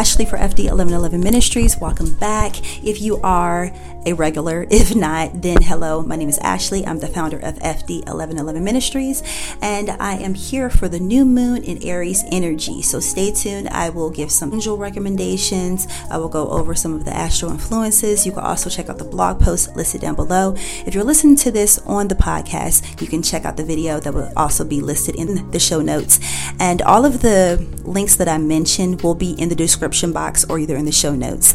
Ashley 0.00 0.24
for 0.24 0.38
FD1111 0.38 1.22
Ministries. 1.22 1.76
Welcome 1.76 2.14
back. 2.14 2.56
If 2.82 3.02
you 3.02 3.20
are 3.20 3.70
a 4.06 4.14
regular, 4.14 4.66
if 4.70 4.96
not, 4.96 5.42
then 5.42 5.60
hello. 5.60 6.00
My 6.02 6.16
name 6.16 6.30
is 6.30 6.38
Ashley. 6.38 6.86
I'm 6.86 7.00
the 7.00 7.06
founder 7.06 7.36
of 7.36 7.56
FD1111 7.56 8.62
Ministries, 8.62 9.22
and 9.60 9.90
I 9.90 10.14
am 10.14 10.32
here 10.32 10.70
for 10.70 10.88
the 10.88 10.98
new 10.98 11.26
moon 11.26 11.62
in 11.64 11.82
Aries 11.82 12.24
energy. 12.32 12.80
So 12.80 12.98
stay 12.98 13.30
tuned. 13.30 13.68
I 13.68 13.90
will 13.90 14.08
give 14.08 14.30
some 14.30 14.54
angel 14.54 14.78
recommendations. 14.78 15.86
I 16.10 16.16
will 16.16 16.30
go 16.30 16.48
over 16.48 16.74
some 16.74 16.94
of 16.94 17.04
the 17.04 17.14
astral 17.14 17.50
influences. 17.50 18.24
You 18.24 18.32
can 18.32 18.42
also 18.42 18.70
check 18.70 18.88
out 18.88 18.96
the 18.96 19.04
blog 19.04 19.38
post 19.38 19.76
listed 19.76 20.00
down 20.00 20.14
below. 20.14 20.54
If 20.86 20.94
you're 20.94 21.04
listening 21.04 21.36
to 21.36 21.50
this 21.50 21.78
on 21.80 22.08
the 22.08 22.14
podcast, 22.14 23.02
you 23.02 23.06
can 23.06 23.22
check 23.22 23.44
out 23.44 23.58
the 23.58 23.64
video 23.66 24.00
that 24.00 24.14
will 24.14 24.32
also 24.34 24.64
be 24.64 24.80
listed 24.80 25.16
in 25.16 25.50
the 25.50 25.60
show 25.60 25.82
notes. 25.82 26.20
And 26.58 26.80
all 26.80 27.04
of 27.04 27.20
the 27.20 27.58
links 27.84 28.16
that 28.16 28.28
I 28.28 28.38
mentioned 28.38 29.02
will 29.02 29.14
be 29.14 29.32
in 29.32 29.50
the 29.50 29.54
description 29.54 29.89
description 29.90 30.12
box 30.12 30.44
or 30.44 30.58
either 30.58 30.76
in 30.76 30.84
the 30.84 30.92
show 30.92 31.14
notes. 31.14 31.54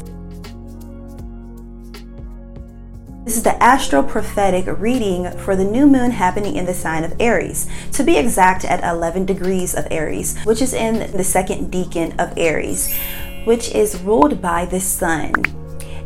This 3.24 3.38
is 3.38 3.44
the 3.44 3.56
astro 3.64 4.04
prophetic 4.04 4.66
reading 4.78 5.32
for 5.40 5.56
the 5.56 5.64
new 5.64 5.88
moon 5.88 6.12
happening 6.12 6.58
in 6.58 6.66
the 6.66 6.74
sign 6.74 7.04
of 7.04 7.14
Aries. 7.20 7.68
To 7.94 8.04
be 8.04 8.18
exact, 8.18 8.66
at 8.66 8.84
11 8.84 9.26
degrees 9.26 9.74
of 9.74 9.88
Aries, 9.90 10.38
which 10.44 10.62
is 10.62 10.74
in 10.74 11.12
the 11.16 11.24
second 11.24 11.72
decan 11.72 12.20
of 12.20 12.38
Aries, 12.38 12.94
which 13.46 13.72
is 13.72 14.02
ruled 14.02 14.42
by 14.42 14.66
the 14.66 14.82
sun 14.82 15.32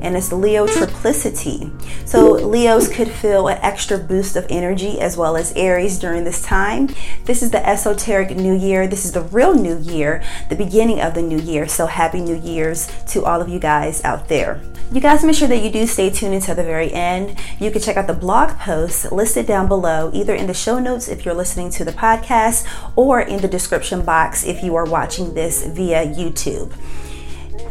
and 0.02 0.16
it's 0.16 0.32
Leo 0.32 0.66
triplicity. 0.66 1.72
So 2.08 2.32
Leos 2.32 2.88
could 2.88 3.10
feel 3.10 3.48
an 3.48 3.58
extra 3.62 3.98
boost 3.98 4.36
of 4.36 4.46
energy 4.50 5.00
as 5.00 5.18
well 5.18 5.36
as 5.36 5.54
Aries 5.54 6.00
during 6.00 6.24
this 6.24 6.42
time. 6.42 6.90
This 7.26 7.44
is 7.44 7.52
the 7.52 7.68
esoteric 7.68 8.36
new 8.36 8.56
year. 8.56 8.88
This 8.88 9.06
is 9.06 9.12
the 9.12 9.22
real 9.22 9.54
new 9.54 9.78
year, 9.78 10.24
the 10.50 10.56
beginning 10.56 11.02
of 11.02 11.14
the 11.14 11.22
new 11.22 11.40
year. 11.40 11.68
So 11.68 11.88
happy 11.88 12.22
new 12.22 12.40
year's 12.40 12.88
to 13.08 13.26
all 13.26 13.42
of 13.42 13.50
you 13.50 13.60
guys 13.60 14.04
out 14.04 14.28
there. 14.28 14.62
You 14.92 15.02
guys 15.02 15.24
make 15.24 15.36
sure 15.36 15.48
that 15.48 15.64
you 15.64 15.70
do 15.70 15.86
stay 15.86 16.10
tuned 16.10 16.34
until 16.34 16.56
the 16.56 16.64
very 16.64 16.92
end. 16.92 17.38
You 17.60 17.70
can 17.70 17.82
check 17.82 17.96
out 17.96 18.08
the 18.08 18.14
blog 18.14 18.58
posts 18.58 19.12
listed 19.12 19.46
down 19.46 19.68
below, 19.68 20.10
either 20.14 20.34
in 20.34 20.48
the 20.48 20.54
show 20.54 20.80
notes 20.80 21.08
if 21.08 21.26
you're 21.26 21.36
listening 21.36 21.70
to 21.72 21.86
the 21.86 21.92
podcast 21.92 22.68
or 22.96 23.22
in 23.22 23.42
the 23.42 23.48
description 23.48 24.04
box 24.04 24.44
if 24.44 24.64
you 24.64 24.76
are 24.76 24.86
watching 24.86 25.36
this 25.36 25.66
via 25.68 26.08
YouTube. 26.08 26.74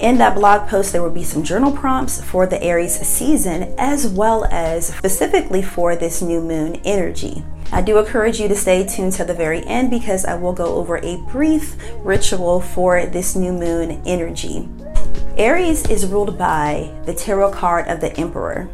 In 0.00 0.18
that 0.18 0.36
blog 0.36 0.68
post, 0.68 0.92
there 0.92 1.02
will 1.02 1.10
be 1.10 1.24
some 1.24 1.42
journal 1.42 1.72
prompts 1.72 2.22
for 2.22 2.46
the 2.46 2.62
Aries 2.62 3.00
season, 3.00 3.74
as 3.78 4.06
well 4.06 4.44
as 4.44 4.94
specifically 4.94 5.60
for 5.60 5.96
this 5.96 6.22
new 6.22 6.40
moon 6.40 6.76
energy. 6.84 7.42
I 7.72 7.82
do 7.82 7.98
encourage 7.98 8.40
you 8.40 8.48
to 8.48 8.54
stay 8.54 8.86
tuned 8.86 9.12
to 9.14 9.24
the 9.24 9.34
very 9.34 9.64
end 9.66 9.90
because 9.90 10.24
I 10.24 10.36
will 10.36 10.52
go 10.52 10.76
over 10.76 10.98
a 10.98 11.16
brief 11.30 11.76
ritual 11.98 12.60
for 12.60 13.06
this 13.06 13.34
new 13.34 13.52
moon 13.52 14.00
energy. 14.06 14.68
Aries 15.36 15.88
is 15.90 16.06
ruled 16.06 16.38
by 16.38 16.92
the 17.04 17.14
tarot 17.14 17.52
card 17.52 17.86
of 17.88 18.00
the 18.00 18.16
Emperor, 18.16 18.68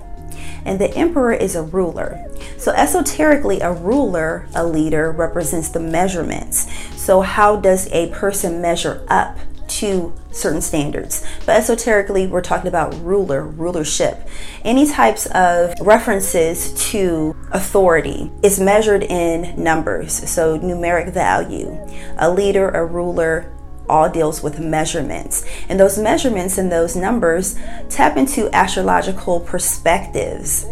and 0.64 0.78
the 0.78 0.94
Emperor 0.94 1.32
is 1.32 1.56
a 1.56 1.62
ruler. 1.62 2.24
So, 2.56 2.72
esoterically, 2.72 3.60
a 3.60 3.72
ruler, 3.72 4.46
a 4.54 4.66
leader, 4.66 5.10
represents 5.10 5.68
the 5.68 5.80
measurements. 5.80 6.70
So, 6.96 7.20
how 7.20 7.56
does 7.56 7.88
a 7.92 8.10
person 8.10 8.62
measure 8.62 9.04
up 9.08 9.38
to 9.68 10.12
certain 10.30 10.60
standards. 10.60 11.24
But 11.46 11.56
esoterically, 11.56 12.26
we're 12.26 12.40
talking 12.40 12.68
about 12.68 12.94
ruler, 13.02 13.44
rulership. 13.44 14.28
Any 14.64 14.86
types 14.86 15.26
of 15.26 15.74
references 15.80 16.72
to 16.90 17.36
authority 17.52 18.30
is 18.42 18.60
measured 18.60 19.02
in 19.02 19.62
numbers, 19.62 20.12
so 20.28 20.58
numeric 20.58 21.12
value. 21.12 21.78
A 22.18 22.30
leader, 22.30 22.68
a 22.70 22.84
ruler, 22.84 23.50
all 23.88 24.08
deals 24.08 24.42
with 24.42 24.58
measurements. 24.58 25.44
And 25.68 25.78
those 25.78 25.98
measurements 25.98 26.58
and 26.58 26.70
those 26.72 26.96
numbers 26.96 27.58
tap 27.88 28.16
into 28.16 28.54
astrological 28.54 29.40
perspectives. 29.40 30.66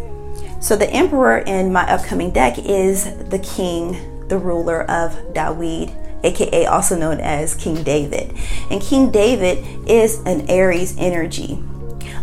So 0.59 0.75
the 0.75 0.89
emperor 0.89 1.39
in 1.39 1.73
my 1.73 1.83
upcoming 1.91 2.31
deck 2.31 2.57
is 2.57 3.03
the 3.29 3.39
king, 3.39 4.27
the 4.29 4.37
ruler 4.37 4.83
of 4.89 5.11
Dawid 5.33 5.93
aka 6.23 6.65
also 6.65 6.97
known 6.97 7.19
as 7.19 7.55
King 7.55 7.83
David. 7.83 8.35
And 8.69 8.81
King 8.81 9.11
David 9.11 9.65
is 9.87 10.19
an 10.25 10.49
Aries 10.49 10.95
energy, 10.97 11.61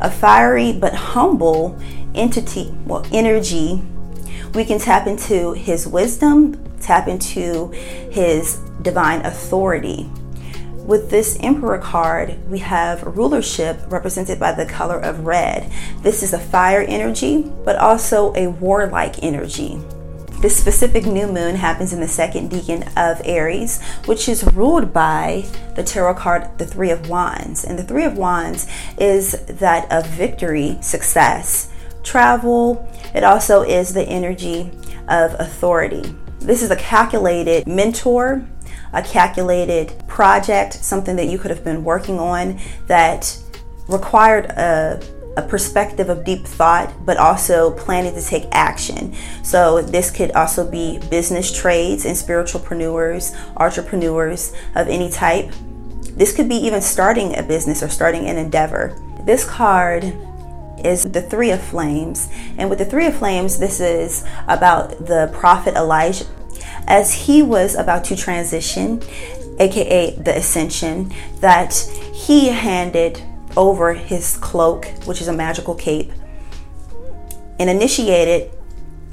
a 0.01 0.11
fiery 0.11 0.73
but 0.73 0.95
humble 0.95 1.79
entity, 2.15 2.75
well, 2.87 3.07
energy. 3.13 3.83
We 4.55 4.65
can 4.65 4.79
tap 4.79 5.07
into 5.07 5.53
his 5.53 5.87
wisdom, 5.87 6.57
tap 6.81 7.07
into 7.07 7.69
his 8.11 8.57
divine 8.83 9.25
authority. 9.25 10.11
With 10.85 11.11
this 11.11 11.39
Emperor 11.41 11.79
card, 11.79 12.37
we 12.51 12.59
have 12.61 13.17
rulership 13.17 13.79
represented 13.89 14.41
by 14.41 14.53
the 14.53 14.67
color 14.67 14.99
of 14.99 15.25
red. 15.25 15.71
This 16.03 16.25
is 16.25 16.33
a 16.33 16.39
fire 16.39 16.81
energy, 16.81 17.49
but 17.65 17.77
also 17.77 18.35
a 18.35 18.49
warlike 18.49 19.23
energy. 19.23 19.79
This 20.41 20.57
specific 20.57 21.05
new 21.05 21.27
moon 21.27 21.55
happens 21.57 21.93
in 21.93 22.01
the 22.01 22.09
second 22.09 22.51
decan 22.51 22.89
of 22.97 23.21
Aries, 23.27 23.83
which 24.07 24.27
is 24.27 24.43
ruled 24.55 24.91
by 24.91 25.45
the 25.77 25.83
tarot 25.83 26.15
card, 26.15 26.57
the 26.57 26.65
Three 26.65 26.91
of 26.91 27.11
Wands. 27.11 27.63
And 27.63 27.79
the 27.79 27.83
Three 27.83 28.05
of 28.05 28.17
Wands 28.17 28.67
is 28.99 29.33
that 29.47 29.93
of 29.93 30.07
victory, 30.07 30.79
success, 30.81 31.71
travel. 32.03 32.89
It 33.15 33.23
also 33.23 33.61
is 33.61 33.93
the 33.93 34.05
energy 34.05 34.71
of 35.09 35.35
authority. 35.39 36.15
This 36.39 36.63
is 36.63 36.71
a 36.71 36.77
calculated 36.77 37.67
mentor, 37.67 38.43
a 38.95 39.03
calculated 39.03 39.93
project, 40.09 40.73
something 40.73 41.17
that 41.17 41.27
you 41.27 41.39
could 41.39 41.51
have 41.51 41.65
been 41.65 41.85
working 41.85 42.19
on 42.19 42.59
that 42.87 43.39
required 43.89 44.47
a 44.47 45.03
a 45.41 45.49
perspective 45.49 46.09
of 46.09 46.25
deep 46.25 46.47
thought, 46.47 46.93
but 47.05 47.17
also 47.17 47.71
planning 47.73 48.15
to 48.15 48.23
take 48.23 48.47
action. 48.53 49.15
So, 49.43 49.81
this 49.83 50.11
could 50.11 50.33
also 50.33 50.69
be 50.69 50.99
business 51.11 51.53
trades 51.53 52.05
and 52.05 52.17
spiritualpreneurs, 52.17 53.35
entrepreneurs 53.57 54.55
of 54.75 54.89
any 54.89 55.11
type. 55.11 55.53
This 56.03 56.35
could 56.35 56.49
be 56.49 56.57
even 56.57 56.83
starting 56.83 57.37
a 57.37 57.43
business 57.43 57.83
or 57.83 57.89
starting 57.89 58.27
an 58.27 58.37
endeavor. 58.37 58.99
This 59.25 59.45
card 59.45 60.05
is 60.85 61.05
the 61.05 61.23
Three 61.23 61.51
of 61.51 61.63
Flames. 61.63 62.29
And 62.59 62.69
with 62.69 62.79
the 62.79 62.85
Three 62.85 63.07
of 63.07 63.17
Flames, 63.17 63.59
this 63.59 63.81
is 63.81 64.25
about 64.49 65.07
the 65.07 65.31
prophet 65.33 65.75
Elijah 65.75 66.27
as 66.87 67.13
he 67.13 67.43
was 67.43 67.75
about 67.75 68.05
to 68.05 68.17
transition, 68.17 69.03
aka 69.59 70.15
the 70.17 70.37
ascension, 70.37 71.13
that 71.41 71.75
he 72.13 72.49
handed 72.49 73.23
over 73.57 73.95
his 73.95 74.37
cloak, 74.39 74.87
which 75.05 75.21
is 75.21 75.29
a 75.29 75.33
magical 75.33 75.75
cape, 75.75 76.13
and 77.59 77.69
initiated 77.69 78.51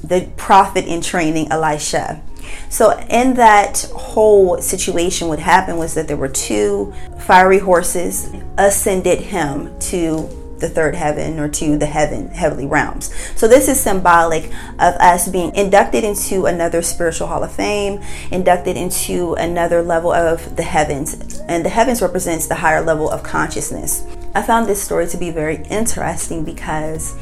the 0.03 0.29
prophet 0.37 0.85
in 0.85 1.01
training, 1.01 1.51
Elisha. 1.51 2.21
So, 2.69 2.97
in 3.09 3.33
that 3.35 3.89
whole 3.93 4.61
situation, 4.61 5.27
what 5.27 5.39
happened 5.39 5.79
was 5.79 5.95
that 5.95 6.07
there 6.07 6.17
were 6.17 6.29
two 6.29 6.93
fiery 7.19 7.59
horses 7.59 8.31
ascended 8.57 9.19
him 9.19 9.77
to 9.79 10.29
the 10.59 10.69
third 10.69 10.95
heaven 10.95 11.39
or 11.39 11.47
to 11.47 11.77
the 11.77 11.85
heaven 11.85 12.29
heavenly 12.29 12.65
realms. 12.65 13.13
So 13.35 13.47
this 13.47 13.67
is 13.67 13.79
symbolic 13.79 14.45
of 14.79 14.95
us 14.95 15.27
being 15.27 15.53
inducted 15.55 16.03
into 16.03 16.45
another 16.45 16.81
spiritual 16.81 17.27
hall 17.27 17.43
of 17.43 17.51
fame, 17.51 18.01
inducted 18.31 18.77
into 18.77 19.33
another 19.35 19.81
level 19.81 20.11
of 20.11 20.55
the 20.55 20.63
heavens. 20.63 21.39
And 21.47 21.63
the 21.63 21.69
heavens 21.69 22.01
represents 22.01 22.47
the 22.47 22.55
higher 22.55 22.81
level 22.81 23.09
of 23.09 23.23
consciousness. 23.23 24.03
I 24.37 24.43
found 24.43 24.67
this 24.67 24.79
story 24.79 25.07
to 25.07 25.17
be 25.17 25.31
very 25.31 25.55
interesting 25.67 26.43
because 26.43 27.15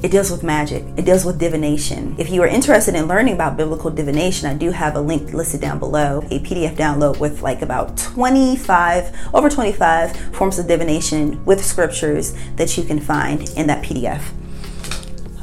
it 0.00 0.12
deals 0.12 0.30
with 0.30 0.44
magic. 0.44 0.84
It 0.96 1.04
deals 1.04 1.24
with 1.24 1.40
divination. 1.40 2.14
If 2.20 2.30
you 2.30 2.40
are 2.44 2.46
interested 2.46 2.94
in 2.94 3.08
learning 3.08 3.34
about 3.34 3.56
biblical 3.56 3.90
divination, 3.90 4.48
I 4.48 4.54
do 4.54 4.70
have 4.70 4.94
a 4.94 5.00
link 5.00 5.32
listed 5.32 5.60
down 5.60 5.80
below, 5.80 6.20
a 6.30 6.38
PDF 6.38 6.76
download 6.76 7.18
with 7.18 7.42
like 7.42 7.62
about 7.62 7.96
25, 7.96 9.34
over 9.34 9.50
25 9.50 10.16
forms 10.36 10.60
of 10.60 10.68
divination 10.68 11.44
with 11.46 11.64
scriptures 11.64 12.36
that 12.54 12.78
you 12.78 12.84
can 12.84 13.00
find 13.00 13.50
in 13.56 13.66
that 13.66 13.82
PDF. 13.84 14.22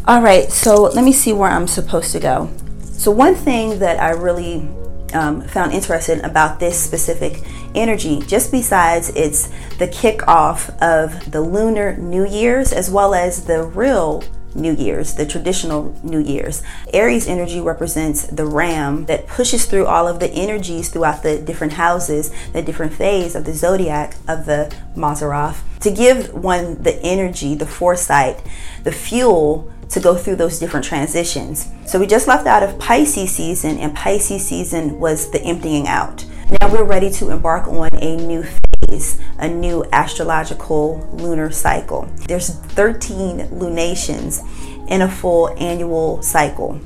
All 0.06 0.22
right, 0.22 0.50
so 0.50 0.84
let 0.84 1.04
me 1.04 1.12
see 1.12 1.34
where 1.34 1.50
I'm 1.50 1.68
supposed 1.68 2.14
to 2.14 2.22
go. 2.22 2.50
So, 2.94 3.12
one 3.12 3.36
thing 3.36 3.80
that 3.80 4.00
I 4.00 4.12
really 4.12 4.66
um, 5.14 5.42
found 5.42 5.74
interesting 5.74 6.24
about 6.24 6.62
this 6.62 6.82
specific 6.82 7.44
energy, 7.76 8.22
just 8.28 8.52
besides 8.52 9.10
it's 9.10 9.48
the 9.78 9.88
kickoff 9.88 10.70
of 10.82 11.32
the 11.32 11.42
lunar 11.42 11.96
New 11.98 12.26
Year's 12.26 12.74
as 12.74 12.90
well 12.90 13.14
as 13.14 13.46
the 13.46 13.64
real 13.64 14.24
New 14.56 14.74
Year's, 14.74 15.14
the 15.14 15.26
traditional 15.26 15.96
New 16.04 16.20
Year's. 16.20 16.64
Aries 16.94 17.28
energy 17.28 17.62
represents 17.62 18.26
the 18.28 18.46
ram 18.46 19.06
that 19.06 19.28
pushes 19.28 19.66
through 19.66 19.86
all 19.86 20.08
of 20.08 20.20
the 20.20 20.30
energies 20.32 20.90
throughout 20.90 21.24
the 21.24 21.40
different 21.40 21.74
houses, 21.74 22.32
the 22.54 22.62
different 22.62 22.94
phase 22.94 23.36
of 23.36 23.46
the 23.46 23.54
zodiac 23.54 24.16
of 24.28 24.46
the 24.46 24.74
Mazzaroth, 24.96 25.60
to 25.82 25.92
give 25.92 26.34
one 26.34 26.82
the 26.82 26.96
energy, 27.04 27.54
the 27.56 27.68
foresight, 27.68 28.42
the 28.84 28.92
fuel 28.92 29.72
to 29.90 30.00
go 30.00 30.16
through 30.16 30.36
those 30.36 30.60
different 30.60 30.86
transitions. 30.86 31.70
So 31.86 32.00
we 32.00 32.08
just 32.08 32.28
left 32.28 32.48
out 32.48 32.64
of 32.64 32.78
Pisces 32.80 33.32
season, 33.32 33.78
and 33.78 33.96
Pisces 33.96 34.46
season 34.46 35.00
was 35.00 35.32
the 35.32 35.42
emptying 35.42 35.88
out. 35.88 36.26
Now 36.50 36.72
we're 36.72 36.86
ready 36.86 37.10
to 37.12 37.30
embark 37.30 37.68
on 37.68 37.90
a 37.92 38.16
new 38.16 38.42
phase, 38.88 39.20
a 39.38 39.50
new 39.50 39.84
astrological 39.92 41.06
lunar 41.12 41.52
cycle. 41.52 42.04
There's 42.26 42.50
13 42.50 43.60
lunations 43.60 44.42
in 44.88 45.02
a 45.02 45.12
full 45.12 45.50
annual 45.60 46.22
cycle. 46.22 46.80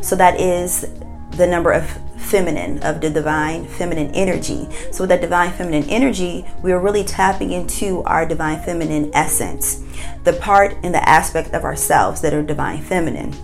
So 0.00 0.14
that 0.14 0.38
is 0.38 0.88
the 1.32 1.46
number 1.48 1.72
of 1.72 1.90
feminine, 2.18 2.78
of 2.84 3.00
the 3.00 3.10
divine 3.10 3.66
feminine 3.66 4.14
energy. 4.14 4.68
So, 4.92 5.02
with 5.02 5.08
that 5.08 5.20
divine 5.20 5.50
feminine 5.50 5.88
energy, 5.90 6.46
we 6.62 6.70
are 6.70 6.78
really 6.78 7.02
tapping 7.02 7.50
into 7.50 8.04
our 8.04 8.24
divine 8.24 8.62
feminine 8.62 9.10
essence, 9.12 9.82
the 10.22 10.34
part 10.34 10.76
and 10.84 10.94
the 10.94 11.08
aspect 11.08 11.52
of 11.52 11.64
ourselves 11.64 12.20
that 12.20 12.32
are 12.32 12.42
divine 12.42 12.82
feminine. 12.82 13.34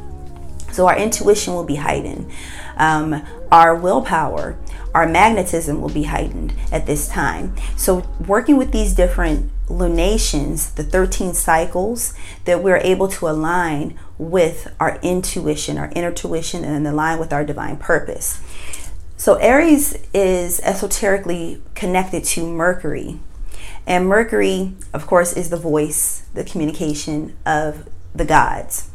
So, 0.70 0.86
our 0.86 0.96
intuition 0.96 1.54
will 1.54 1.64
be 1.64 1.76
heightened, 1.76 2.30
um, 2.76 3.22
our 3.50 3.74
willpower, 3.74 4.58
our 4.94 5.08
magnetism 5.08 5.80
will 5.80 5.90
be 5.90 6.04
heightened 6.04 6.54
at 6.70 6.86
this 6.86 7.08
time. 7.08 7.54
So, 7.76 8.08
working 8.26 8.56
with 8.56 8.72
these 8.72 8.94
different 8.94 9.50
lunations, 9.68 10.70
the 10.72 10.84
13 10.84 11.34
cycles, 11.34 12.14
that 12.44 12.62
we're 12.62 12.78
able 12.78 13.08
to 13.08 13.28
align 13.28 13.98
with 14.18 14.72
our 14.78 14.98
intuition, 15.02 15.76
our 15.78 15.90
inner 15.94 16.12
tuition, 16.12 16.64
and 16.64 16.86
align 16.86 17.18
with 17.18 17.32
our 17.32 17.44
divine 17.44 17.76
purpose. 17.76 18.40
So, 19.16 19.34
Aries 19.34 19.98
is 20.14 20.60
esoterically 20.60 21.62
connected 21.74 22.24
to 22.24 22.46
Mercury. 22.46 23.18
And 23.86 24.06
Mercury, 24.06 24.74
of 24.92 25.06
course, 25.06 25.32
is 25.32 25.50
the 25.50 25.56
voice, 25.56 26.22
the 26.34 26.44
communication 26.44 27.36
of 27.46 27.88
the 28.14 28.24
gods. 28.24 28.90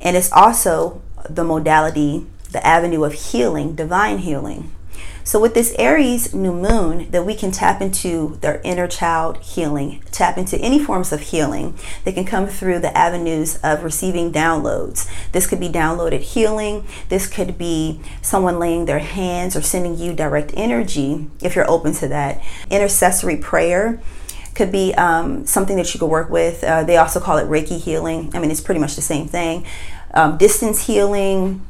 And 0.00 0.16
it's 0.16 0.30
also 0.32 1.02
the 1.28 1.44
modality, 1.44 2.26
the 2.54 2.66
avenue 2.66 3.04
of 3.04 3.12
healing, 3.12 3.74
divine 3.74 4.18
healing. 4.18 4.72
So 5.24 5.40
with 5.40 5.54
this 5.54 5.74
Aries 5.78 6.34
new 6.34 6.52
moon, 6.52 7.10
that 7.10 7.24
we 7.24 7.34
can 7.34 7.50
tap 7.50 7.80
into 7.80 8.36
their 8.42 8.60
inner 8.62 8.86
child 8.86 9.38
healing, 9.38 10.02
tap 10.12 10.36
into 10.36 10.58
any 10.58 10.78
forms 10.78 11.12
of 11.12 11.20
healing 11.20 11.76
that 12.04 12.14
can 12.14 12.26
come 12.26 12.46
through 12.46 12.80
the 12.80 12.96
avenues 12.96 13.56
of 13.64 13.82
receiving 13.82 14.30
downloads. 14.30 15.08
This 15.32 15.46
could 15.46 15.60
be 15.60 15.70
downloaded 15.70 16.20
healing. 16.20 16.86
This 17.08 17.26
could 17.26 17.56
be 17.56 18.02
someone 18.20 18.58
laying 18.58 18.84
their 18.84 18.98
hands 18.98 19.56
or 19.56 19.62
sending 19.62 19.96
you 19.96 20.12
direct 20.12 20.52
energy 20.56 21.30
if 21.42 21.56
you're 21.56 21.70
open 21.70 21.94
to 21.94 22.08
that. 22.08 22.42
Intercessory 22.70 23.38
prayer 23.38 24.00
could 24.54 24.70
be 24.70 24.94
um, 24.94 25.46
something 25.46 25.76
that 25.76 25.92
you 25.94 25.98
could 25.98 26.10
work 26.10 26.28
with. 26.28 26.62
Uh, 26.62 26.84
they 26.84 26.98
also 26.98 27.18
call 27.18 27.38
it 27.38 27.48
Reiki 27.48 27.80
healing. 27.80 28.30
I 28.34 28.38
mean, 28.38 28.50
it's 28.50 28.60
pretty 28.60 28.80
much 28.80 28.94
the 28.94 29.02
same 29.02 29.26
thing. 29.26 29.66
Um, 30.12 30.36
distance 30.36 30.86
healing, 30.86 31.64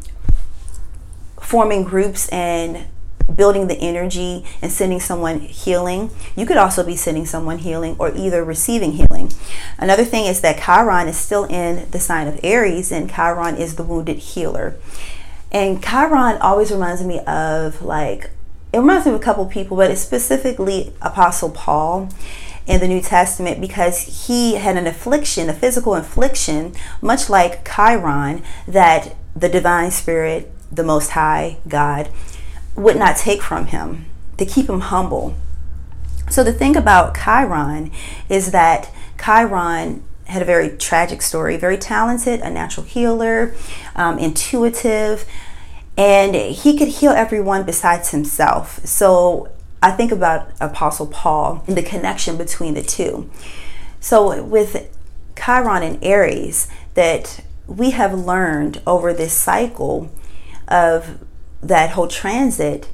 forming 1.44 1.84
groups 1.84 2.28
and 2.30 2.86
building 3.34 3.68
the 3.68 3.76
energy 3.76 4.44
and 4.60 4.70
sending 4.70 5.00
someone 5.00 5.40
healing. 5.40 6.10
You 6.36 6.46
could 6.46 6.56
also 6.56 6.84
be 6.84 6.96
sending 6.96 7.26
someone 7.26 7.58
healing 7.58 7.96
or 7.98 8.14
either 8.14 8.44
receiving 8.44 8.92
healing. 8.92 9.32
Another 9.78 10.04
thing 10.04 10.26
is 10.26 10.40
that 10.42 10.60
Chiron 10.60 11.08
is 11.08 11.16
still 11.16 11.44
in 11.44 11.90
the 11.90 12.00
sign 12.00 12.28
of 12.28 12.38
Aries, 12.42 12.92
and 12.92 13.10
Chiron 13.10 13.56
is 13.56 13.76
the 13.76 13.82
wounded 13.82 14.18
healer. 14.18 14.76
And 15.50 15.82
Chiron 15.82 16.36
always 16.40 16.70
reminds 16.70 17.02
me 17.04 17.20
of 17.20 17.82
like, 17.82 18.30
it 18.72 18.78
reminds 18.78 19.06
me 19.06 19.12
of 19.12 19.20
a 19.20 19.24
couple 19.24 19.46
people, 19.46 19.76
but 19.76 19.90
it's 19.90 20.00
specifically 20.00 20.92
Apostle 21.00 21.50
Paul 21.50 22.08
in 22.66 22.80
the 22.80 22.88
New 22.88 23.00
Testament 23.00 23.60
because 23.60 24.26
he 24.26 24.56
had 24.56 24.76
an 24.76 24.86
affliction, 24.86 25.48
a 25.48 25.52
physical 25.52 25.94
affliction, 25.94 26.74
much 27.00 27.30
like 27.30 27.64
Chiron, 27.64 28.42
that 28.66 29.14
the 29.36 29.48
divine 29.48 29.90
spirit, 29.90 30.50
the 30.74 30.82
Most 30.84 31.10
High 31.10 31.58
God, 31.68 32.10
would 32.76 32.96
not 32.96 33.16
take 33.16 33.42
from 33.42 33.66
him 33.66 34.06
to 34.38 34.44
keep 34.44 34.68
him 34.68 34.80
humble. 34.80 35.34
So 36.30 36.42
the 36.42 36.52
thing 36.52 36.76
about 36.76 37.16
Chiron 37.16 37.90
is 38.28 38.50
that 38.52 38.90
Chiron 39.22 40.02
had 40.26 40.42
a 40.42 40.44
very 40.44 40.70
tragic 40.70 41.22
story, 41.22 41.56
very 41.56 41.76
talented, 41.76 42.40
a 42.40 42.50
natural 42.50 42.86
healer, 42.86 43.54
um, 43.94 44.18
intuitive, 44.18 45.26
and 45.96 46.34
he 46.34 46.76
could 46.76 46.88
heal 46.88 47.12
everyone 47.12 47.62
besides 47.64 48.10
himself. 48.10 48.84
So 48.84 49.50
I 49.82 49.90
think 49.90 50.10
about 50.10 50.50
Apostle 50.60 51.06
Paul 51.06 51.62
and 51.66 51.76
the 51.76 51.82
connection 51.82 52.36
between 52.36 52.74
the 52.74 52.82
two. 52.82 53.30
So 54.00 54.42
with 54.42 54.90
Chiron 55.36 55.82
and 55.82 56.02
Aries, 56.02 56.68
that 56.94 57.44
we 57.66 57.90
have 57.90 58.14
learned 58.14 58.80
over 58.86 59.12
this 59.12 59.32
cycle 59.32 60.10
of 60.74 61.24
that 61.62 61.90
whole 61.90 62.08
transit 62.08 62.88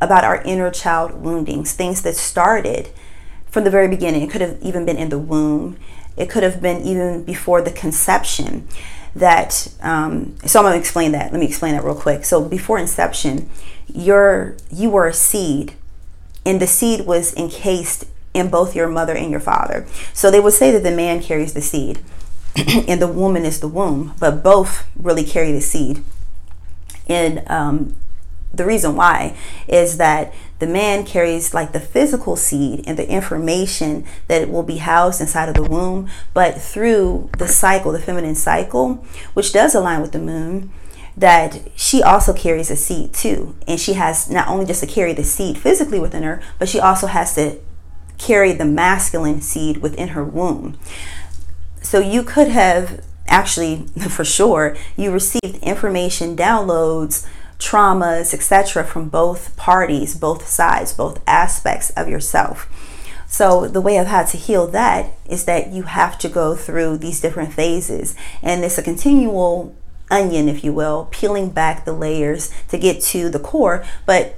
about 0.00 0.22
our 0.22 0.40
inner 0.42 0.70
child 0.70 1.12
woundings, 1.14 1.72
things 1.72 2.02
that 2.02 2.14
started 2.14 2.90
from 3.50 3.64
the 3.64 3.70
very 3.70 3.88
beginning. 3.88 4.22
It 4.22 4.30
could 4.30 4.40
have 4.40 4.58
even 4.62 4.86
been 4.86 4.96
in 4.96 5.08
the 5.08 5.18
womb, 5.18 5.76
it 6.16 6.30
could 6.30 6.44
have 6.44 6.62
been 6.62 6.82
even 6.82 7.24
before 7.24 7.60
the 7.60 7.72
conception. 7.72 8.68
That 9.14 9.72
um, 9.80 10.36
so 10.44 10.60
I'm 10.60 10.66
gonna 10.66 10.76
explain 10.76 11.12
that. 11.12 11.32
Let 11.32 11.40
me 11.40 11.46
explain 11.46 11.74
that 11.74 11.82
real 11.82 11.94
quick. 11.94 12.24
So 12.24 12.44
before 12.44 12.78
inception, 12.78 13.48
you're 13.92 14.56
you 14.70 14.90
were 14.90 15.06
a 15.06 15.14
seed, 15.14 15.72
and 16.44 16.60
the 16.60 16.66
seed 16.66 17.06
was 17.06 17.34
encased 17.34 18.04
in 18.34 18.50
both 18.50 18.76
your 18.76 18.88
mother 18.88 19.14
and 19.14 19.30
your 19.30 19.40
father. 19.40 19.86
So 20.12 20.30
they 20.30 20.38
would 20.38 20.52
say 20.52 20.70
that 20.70 20.82
the 20.82 20.94
man 20.94 21.22
carries 21.22 21.54
the 21.54 21.62
seed, 21.62 22.00
and 22.56 23.00
the 23.00 23.08
woman 23.08 23.46
is 23.46 23.60
the 23.60 23.68
womb, 23.68 24.14
but 24.20 24.42
both 24.42 24.86
really 24.96 25.24
carry 25.24 25.50
the 25.50 25.62
seed. 25.62 26.04
And 27.08 27.48
um, 27.48 27.96
the 28.52 28.64
reason 28.64 28.96
why 28.96 29.36
is 29.68 29.98
that 29.98 30.32
the 30.58 30.66
man 30.66 31.04
carries 31.04 31.52
like 31.52 31.72
the 31.72 31.80
physical 31.80 32.36
seed 32.36 32.82
and 32.86 32.98
the 32.98 33.08
information 33.08 34.04
that 34.28 34.48
will 34.48 34.62
be 34.62 34.78
housed 34.78 35.20
inside 35.20 35.48
of 35.48 35.54
the 35.54 35.62
womb, 35.62 36.08
but 36.32 36.60
through 36.60 37.30
the 37.38 37.48
cycle, 37.48 37.92
the 37.92 38.00
feminine 38.00 38.34
cycle, 38.34 39.04
which 39.34 39.52
does 39.52 39.74
align 39.74 40.00
with 40.00 40.12
the 40.12 40.18
moon, 40.18 40.72
that 41.16 41.60
she 41.76 42.02
also 42.02 42.32
carries 42.32 42.70
a 42.70 42.76
seed 42.76 43.12
too. 43.12 43.54
And 43.66 43.80
she 43.80 43.94
has 43.94 44.30
not 44.30 44.48
only 44.48 44.66
just 44.66 44.80
to 44.80 44.86
carry 44.86 45.12
the 45.12 45.24
seed 45.24 45.58
physically 45.58 45.98
within 45.98 46.22
her, 46.22 46.42
but 46.58 46.68
she 46.68 46.80
also 46.80 47.06
has 47.06 47.34
to 47.34 47.58
carry 48.18 48.52
the 48.52 48.64
masculine 48.64 49.40
seed 49.40 49.78
within 49.78 50.08
her 50.08 50.24
womb. 50.24 50.78
So 51.82 52.00
you 52.00 52.22
could 52.22 52.48
have 52.48 53.04
actually, 53.28 53.86
for 54.08 54.24
sure, 54.24 54.76
you 54.96 55.10
received 55.10 55.62
information, 55.62 56.36
downloads 56.36 57.26
traumas, 57.58 58.34
etc., 58.34 58.84
from 58.84 59.08
both 59.08 59.56
parties, 59.56 60.14
both 60.14 60.46
sides, 60.46 60.92
both 60.92 61.22
aspects 61.26 61.90
of 61.90 62.08
yourself. 62.08 62.68
So, 63.26 63.66
the 63.66 63.80
way 63.80 63.96
of 63.96 64.06
how 64.06 64.24
to 64.24 64.36
heal 64.36 64.66
that 64.68 65.10
is 65.28 65.46
that 65.46 65.72
you 65.72 65.82
have 65.84 66.18
to 66.18 66.28
go 66.28 66.54
through 66.54 66.98
these 66.98 67.20
different 67.20 67.52
phases, 67.52 68.14
and 68.42 68.64
it's 68.64 68.78
a 68.78 68.82
continual 68.82 69.74
onion, 70.10 70.48
if 70.48 70.62
you 70.62 70.72
will, 70.72 71.08
peeling 71.10 71.50
back 71.50 71.84
the 71.84 71.92
layers 71.92 72.52
to 72.68 72.78
get 72.78 73.02
to 73.02 73.28
the 73.28 73.40
core. 73.40 73.84
But 74.04 74.36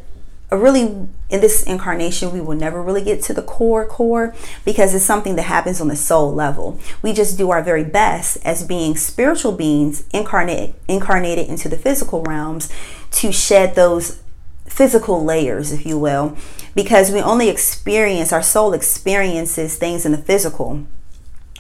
really 0.56 1.08
in 1.28 1.40
this 1.40 1.62
incarnation 1.64 2.32
we 2.32 2.40
will 2.40 2.56
never 2.56 2.82
really 2.82 3.04
get 3.04 3.22
to 3.22 3.34
the 3.34 3.42
core 3.42 3.84
core 3.84 4.34
because 4.64 4.94
it's 4.94 5.04
something 5.04 5.36
that 5.36 5.42
happens 5.42 5.80
on 5.80 5.88
the 5.88 5.96
soul 5.96 6.32
level. 6.32 6.80
We 7.02 7.12
just 7.12 7.36
do 7.36 7.50
our 7.50 7.62
very 7.62 7.84
best 7.84 8.38
as 8.44 8.66
being 8.66 8.96
spiritual 8.96 9.52
beings 9.52 10.04
incarnate 10.12 10.74
incarnated 10.88 11.48
into 11.48 11.68
the 11.68 11.76
physical 11.76 12.22
realms 12.22 12.72
to 13.10 13.30
shed 13.30 13.74
those 13.74 14.22
physical 14.64 15.22
layers 15.22 15.72
if 15.72 15.84
you 15.84 15.98
will 15.98 16.36
because 16.74 17.10
we 17.10 17.20
only 17.20 17.48
experience 17.48 18.32
our 18.32 18.42
soul 18.42 18.72
experiences 18.72 19.76
things 19.76 20.06
in 20.06 20.12
the 20.12 20.18
physical. 20.18 20.86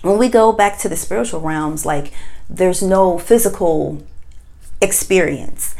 When 0.00 0.16
we 0.16 0.28
go 0.28 0.52
back 0.52 0.78
to 0.78 0.88
the 0.88 0.96
spiritual 0.96 1.40
realms 1.40 1.84
like 1.84 2.12
there's 2.48 2.82
no 2.82 3.18
physical 3.18 4.02
experience 4.80 5.74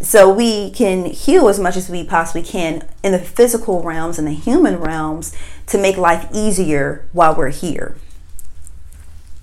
so 0.00 0.32
we 0.32 0.70
can 0.70 1.04
heal 1.04 1.48
as 1.48 1.60
much 1.60 1.76
as 1.76 1.90
we 1.90 2.02
possibly 2.02 2.42
can 2.42 2.88
in 3.02 3.12
the 3.12 3.18
physical 3.18 3.82
realms 3.82 4.18
and 4.18 4.26
the 4.26 4.32
human 4.32 4.76
realms 4.78 5.36
to 5.66 5.76
make 5.76 5.96
life 5.96 6.26
easier 6.32 7.06
while 7.12 7.34
we're 7.34 7.50
here. 7.50 7.96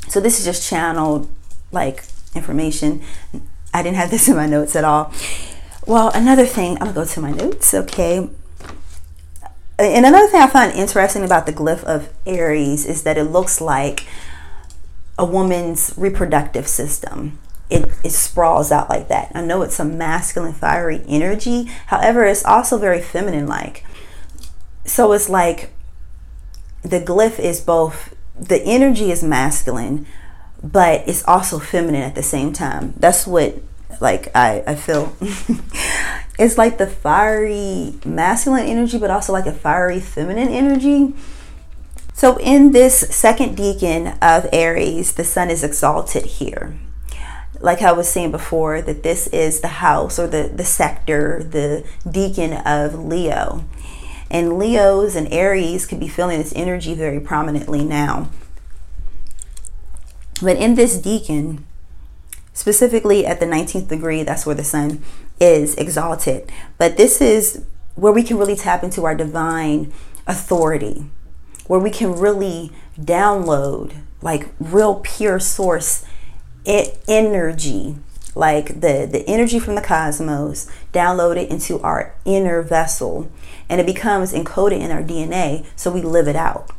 So 0.08 0.20
this 0.20 0.40
is 0.40 0.46
just 0.46 0.68
channeled 0.68 1.30
like 1.72 2.06
information. 2.36 3.04
I 3.74 3.84
didn't 3.84 3.98
have 3.98 4.10
this 4.10 4.28
in 4.28 4.36
my 4.36 4.48
notes 4.48 4.76
at 4.76 4.84
all. 4.84 5.14
Well, 5.86 6.12
another 6.14 6.46
thing, 6.46 6.74
I'm 6.76 6.88
gonna 6.88 6.94
go 6.94 7.06
to 7.06 7.22
my 7.22 7.32
notes, 7.32 7.74
okay. 7.74 8.30
And 9.80 10.06
another 10.06 10.28
thing 10.28 10.42
I 10.42 10.48
find 10.48 10.74
interesting 10.74 11.24
about 11.24 11.46
the 11.46 11.54
glyph 11.54 11.84
of 11.84 12.12
Aries 12.26 12.86
is 12.86 13.04
that 13.04 13.18
it 13.18 13.26
looks 13.26 13.62
like 13.62 14.08
a 15.20 15.26
woman's 15.26 15.94
reproductive 15.96 16.68
system 16.68 17.38
it, 17.70 17.90
it 18.04 18.12
sprawls 18.12 18.72
out 18.72 18.90
like 18.90 19.08
that. 19.10 19.32
I 19.36 19.42
know 19.44 19.62
it's 19.62 19.80
a 19.80 19.86
masculine, 19.86 20.54
fiery 20.54 21.04
energy. 21.08 21.66
However, 21.88 22.24
it's 22.24 22.46
also 22.46 22.78
very 22.78 23.02
feminine 23.02 23.48
like. 23.48 23.84
So 24.86 25.12
it's 25.12 25.30
like 25.30 25.72
the 26.82 27.02
glyph 27.02 27.40
is 27.40 27.60
both, 27.60 28.16
the 28.40 28.62
energy 28.62 29.12
is 29.12 29.24
masculine, 29.24 30.06
but 30.64 31.08
it's 31.08 31.26
also 31.28 31.60
feminine 31.60 32.04
at 32.04 32.16
the 32.16 32.24
same 32.24 32.54
time. 32.54 32.94
That's 32.98 33.28
what 33.28 33.56
like 34.00 34.34
I, 34.36 34.64
I 34.66 34.76
feel 34.76 35.16
it's 36.40 36.58
like 36.58 36.78
the 36.78 36.88
fiery 36.88 37.96
masculine 38.06 38.66
energy, 38.66 38.98
but 38.98 39.12
also 39.12 39.34
like 39.34 39.46
a 39.46 39.52
fiery 39.52 40.00
feminine 40.00 40.50
energy. 40.50 41.14
So, 42.14 42.38
in 42.40 42.72
this 42.72 42.98
second 43.16 43.58
decan 43.58 44.18
of 44.24 44.50
Aries, 44.52 45.14
the 45.14 45.24
sun 45.24 45.52
is 45.52 45.64
exalted 45.64 46.26
here. 46.26 46.76
Like 47.60 47.82
I 47.82 47.92
was 47.92 48.08
saying 48.10 48.32
before, 48.32 48.82
that 48.82 49.04
this 49.04 49.28
is 49.28 49.62
the 49.62 49.68
house 49.68 50.20
or 50.20 50.28
the, 50.28 50.52
the 50.54 50.66
sector, 50.66 51.44
the 51.44 51.86
decan 52.06 52.66
of 52.66 53.00
Leo. 53.00 53.64
And 54.30 54.58
Leos 54.58 55.16
and 55.16 55.32
Aries 55.32 55.86
could 55.86 56.00
be 56.00 56.08
feeling 56.08 56.38
this 56.38 56.54
energy 56.56 56.94
very 56.94 57.20
prominently 57.20 57.84
now. 57.84 58.30
But 60.42 60.58
in 60.58 60.76
this 60.76 61.00
decan, 61.00 61.64
specifically 62.54 63.26
at 63.26 63.40
the 63.40 63.46
19th 63.46 63.88
degree, 63.88 64.24
that's 64.24 64.46
where 64.46 64.56
the 64.56 64.64
sun 64.64 65.02
is 65.40 65.76
exalted. 65.76 66.52
But 66.78 66.98
this 66.98 67.22
is 67.22 67.64
where 67.96 68.14
we 68.14 68.24
can 68.24 68.38
really 68.38 68.56
tap 68.56 68.84
into 68.84 69.06
our 69.06 69.16
divine 69.16 69.92
authority, 70.28 71.06
where 71.66 71.80
we 71.80 71.90
can 71.90 72.14
really 72.14 72.72
download 73.00 73.96
like 74.22 74.50
real 74.60 74.96
pure 74.96 75.40
source 75.40 76.06
energy, 77.08 77.96
like 78.36 78.82
the, 78.82 79.08
the 79.10 79.24
energy 79.28 79.60
from 79.60 79.76
the 79.76 79.82
cosmos, 79.82 80.70
downloaded 80.94 81.48
into 81.48 81.80
our 81.82 82.14
inner 82.26 82.62
vessel, 82.62 83.32
and 83.70 83.80
it 83.80 83.86
becomes 83.86 84.34
encoded 84.34 84.80
in 84.80 84.92
our 84.92 85.04
DNA 85.04 85.66
so 85.76 85.92
we 85.92 86.02
live 86.02 86.28
it 86.28 86.36
out. 86.36 86.70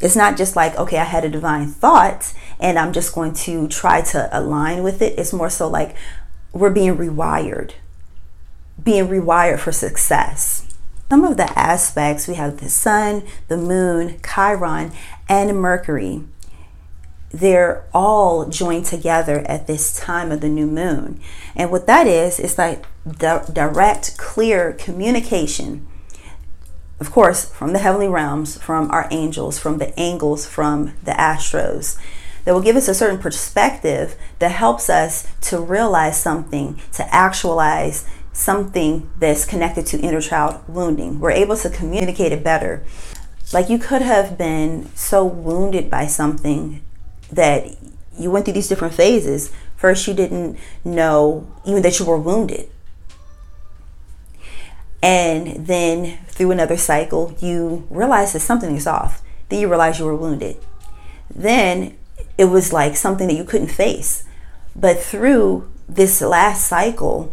It's 0.00 0.16
not 0.16 0.36
just 0.36 0.56
like, 0.56 0.76
okay, 0.76 0.98
I 0.98 1.04
had 1.04 1.24
a 1.24 1.30
divine 1.30 1.68
thought 1.68 2.34
and 2.60 2.78
I'm 2.78 2.92
just 2.92 3.14
going 3.14 3.32
to 3.34 3.66
try 3.68 4.02
to 4.02 4.28
align 4.30 4.82
with 4.82 5.00
it. 5.00 5.18
It's 5.18 5.32
more 5.32 5.50
so 5.50 5.68
like 5.68 5.96
we're 6.52 6.70
being 6.70 6.96
rewired, 6.96 7.72
being 8.82 9.08
rewired 9.08 9.58
for 9.58 9.72
success. 9.72 10.62
Some 11.08 11.24
of 11.24 11.36
the 11.36 11.56
aspects 11.58 12.26
we 12.26 12.34
have 12.34 12.58
the 12.58 12.68
sun, 12.68 13.22
the 13.48 13.56
moon, 13.56 14.18
Chiron, 14.22 14.92
and 15.28 15.56
Mercury. 15.56 16.24
They're 17.30 17.84
all 17.92 18.46
joined 18.46 18.86
together 18.86 19.40
at 19.40 19.66
this 19.66 19.96
time 19.96 20.32
of 20.32 20.40
the 20.40 20.48
new 20.48 20.66
moon. 20.66 21.20
And 21.54 21.70
what 21.70 21.86
that 21.86 22.06
is, 22.06 22.38
is 22.38 22.58
like 22.58 22.84
di- 23.06 23.44
direct, 23.52 24.16
clear 24.16 24.72
communication 24.72 25.86
of 26.98 27.10
course, 27.10 27.44
from 27.50 27.72
the 27.72 27.78
heavenly 27.78 28.08
realms, 28.08 28.56
from 28.60 28.90
our 28.90 29.06
angels, 29.10 29.58
from 29.58 29.78
the 29.78 29.98
angels, 30.00 30.46
from 30.46 30.94
the 31.04 31.12
astros, 31.12 31.98
that 32.44 32.54
will 32.54 32.62
give 32.62 32.76
us 32.76 32.88
a 32.88 32.94
certain 32.94 33.18
perspective 33.18 34.16
that 34.38 34.52
helps 34.52 34.88
us 34.88 35.28
to 35.42 35.60
realize 35.60 36.20
something, 36.20 36.80
to 36.92 37.14
actualize 37.14 38.08
something 38.32 39.10
that's 39.18 39.44
connected 39.44 39.84
to 39.86 39.98
inner 39.98 40.20
child 40.20 40.62
wounding. 40.68 41.20
We're 41.20 41.32
able 41.32 41.56
to 41.56 41.70
communicate 41.70 42.32
it 42.32 42.44
better. 42.44 42.82
Like 43.52 43.68
you 43.68 43.78
could 43.78 44.02
have 44.02 44.38
been 44.38 44.88
so 44.94 45.24
wounded 45.24 45.90
by 45.90 46.06
something 46.06 46.82
that 47.32 47.76
you 48.18 48.30
went 48.30 48.44
through 48.44 48.54
these 48.54 48.68
different 48.68 48.94
phases. 48.94 49.52
First, 49.76 50.06
you 50.06 50.14
didn't 50.14 50.58
know 50.84 51.46
even 51.64 51.82
that 51.82 51.98
you 51.98 52.06
were 52.06 52.18
wounded 52.18 52.68
and 55.06 55.68
then 55.68 56.18
through 56.26 56.50
another 56.50 56.76
cycle, 56.76 57.36
you 57.38 57.86
realize 57.90 58.32
that 58.32 58.40
something 58.40 58.74
is 58.74 58.88
off. 58.88 59.22
Then 59.48 59.60
you 59.60 59.68
realize 59.68 60.00
you 60.00 60.04
were 60.04 60.16
wounded. 60.16 60.56
Then 61.32 61.96
it 62.36 62.46
was 62.46 62.72
like 62.72 62.96
something 62.96 63.28
that 63.28 63.34
you 63.34 63.44
couldn't 63.44 63.68
face. 63.68 64.24
But 64.74 64.98
through 64.98 65.70
this 65.88 66.20
last 66.20 66.66
cycle 66.66 67.32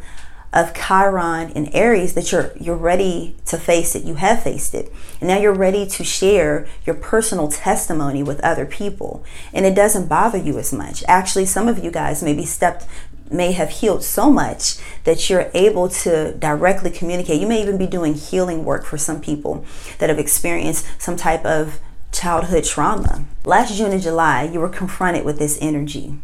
of 0.54 0.74
Chiron 0.74 1.52
and 1.56 1.74
Aries, 1.74 2.14
that 2.14 2.32
you're 2.32 2.52
you're 2.60 2.76
ready 2.76 3.36
to 3.46 3.58
face 3.58 3.96
it. 3.96 4.04
You 4.04 4.16
have 4.16 4.44
faced 4.44 4.76
it. 4.76 4.92
And 5.20 5.28
now 5.28 5.40
you're 5.40 5.54
ready 5.54 5.86
to 5.88 6.04
share 6.04 6.68
your 6.86 6.96
personal 6.96 7.48
testimony 7.48 8.22
with 8.22 8.40
other 8.42 8.66
people. 8.66 9.24
And 9.52 9.66
it 9.66 9.74
doesn't 9.76 10.08
bother 10.08 10.38
you 10.38 10.60
as 10.60 10.72
much. 10.72 11.04
Actually, 11.08 11.46
some 11.46 11.68
of 11.68 11.84
you 11.84 11.90
guys 11.90 12.22
maybe 12.22 12.46
stepped 12.46 12.86
may 13.32 13.52
have 13.54 13.70
healed 13.70 14.04
so 14.04 14.32
much 14.32 14.78
that 15.06 15.30
you're 15.30 15.50
able 15.56 15.90
to 15.90 16.34
directly 16.34 16.92
communicate. 16.92 17.42
You 17.42 17.48
may 17.48 17.62
even 17.62 17.78
be 17.78 17.88
doing 17.88 18.14
healing 18.14 18.64
work 18.64 18.86
for 18.86 18.98
some 18.98 19.20
people 19.20 19.66
that 19.98 20.10
have 20.10 20.20
experienced 20.20 20.86
some 21.00 21.18
type 21.18 21.44
of 21.44 21.80
childhood 22.12 22.64
trauma. 22.64 23.26
Last 23.44 23.76
June 23.76 23.92
and 23.92 24.02
July, 24.02 24.44
you 24.44 24.60
were 24.60 24.70
confronted 24.70 25.26
with 25.26 25.40
this 25.40 25.58
energy. 25.62 26.16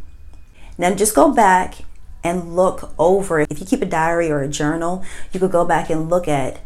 Now 0.77 0.93
just 0.93 1.15
go 1.15 1.33
back 1.33 1.79
and 2.23 2.55
look 2.55 2.93
over. 2.97 3.39
If 3.41 3.59
you 3.59 3.65
keep 3.65 3.81
a 3.81 3.85
diary 3.85 4.29
or 4.29 4.41
a 4.41 4.47
journal, 4.47 5.03
you 5.31 5.39
could 5.39 5.51
go 5.51 5.65
back 5.65 5.89
and 5.89 6.09
look 6.09 6.27
at 6.27 6.59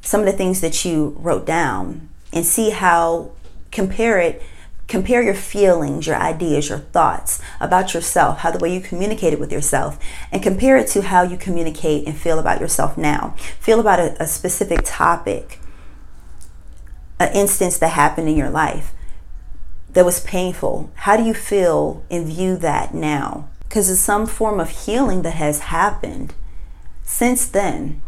some 0.00 0.20
of 0.20 0.26
the 0.26 0.32
things 0.32 0.60
that 0.60 0.84
you 0.84 1.16
wrote 1.18 1.46
down 1.46 2.08
and 2.32 2.44
see 2.44 2.70
how 2.70 3.32
compare 3.70 4.18
it 4.18 4.42
Compare 4.88 5.22
your 5.22 5.34
feelings, 5.34 6.06
your 6.06 6.16
ideas, 6.16 6.70
your 6.70 6.78
thoughts 6.78 7.42
about 7.60 7.92
yourself, 7.92 8.38
how 8.38 8.50
the 8.50 8.58
way 8.58 8.72
you 8.72 8.80
communicated 8.80 9.38
with 9.38 9.52
yourself, 9.52 9.98
and 10.32 10.42
compare 10.42 10.78
it 10.78 10.88
to 10.88 11.02
how 11.02 11.22
you 11.22 11.36
communicate 11.36 12.06
and 12.06 12.16
feel 12.16 12.38
about 12.38 12.58
yourself 12.58 12.96
now. 12.96 13.34
Feel 13.60 13.80
about 13.80 13.98
a, 13.98 14.22
a 14.22 14.26
specific 14.26 14.80
topic, 14.84 15.60
an 17.20 17.30
instance 17.34 17.76
that 17.78 17.88
happened 17.88 18.30
in 18.30 18.36
your 18.36 18.48
life 18.48 18.94
that 19.92 20.06
was 20.06 20.20
painful. 20.20 20.90
How 20.94 21.18
do 21.18 21.22
you 21.22 21.34
feel 21.34 22.02
and 22.10 22.26
view 22.26 22.56
that 22.56 22.94
now? 22.94 23.47
Because 23.68 23.90
it's 23.90 24.00
some 24.00 24.26
form 24.26 24.60
of 24.60 24.70
healing 24.70 25.22
that 25.22 25.34
has 25.34 25.60
happened 25.60 26.32
since 27.04 27.46
then. 27.46 28.00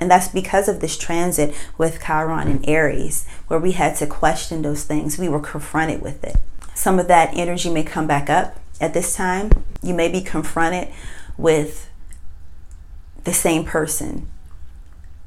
And 0.00 0.10
that's 0.10 0.28
because 0.28 0.68
of 0.68 0.80
this 0.80 0.98
transit 0.98 1.54
with 1.78 2.02
Chiron 2.04 2.48
and 2.48 2.68
Aries, 2.68 3.26
where 3.46 3.60
we 3.60 3.72
had 3.72 3.96
to 3.96 4.06
question 4.06 4.62
those 4.62 4.84
things. 4.84 5.18
We 5.18 5.28
were 5.28 5.40
confronted 5.40 6.02
with 6.02 6.24
it. 6.24 6.36
Some 6.74 6.98
of 6.98 7.06
that 7.08 7.30
energy 7.34 7.70
may 7.70 7.84
come 7.84 8.06
back 8.06 8.28
up 8.28 8.58
at 8.80 8.92
this 8.92 9.14
time. 9.14 9.50
You 9.82 9.94
may 9.94 10.08
be 10.08 10.20
confronted 10.20 10.88
with 11.36 11.88
the 13.24 13.32
same 13.32 13.64
person, 13.64 14.28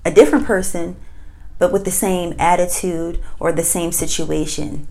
a 0.05 0.11
different 0.11 0.45
person, 0.45 0.97
but 1.59 1.71
with 1.71 1.85
the 1.85 1.91
same 1.91 2.35
attitude 2.37 3.19
or 3.39 3.51
the 3.51 3.63
same 3.63 3.91
situation. 3.91 4.87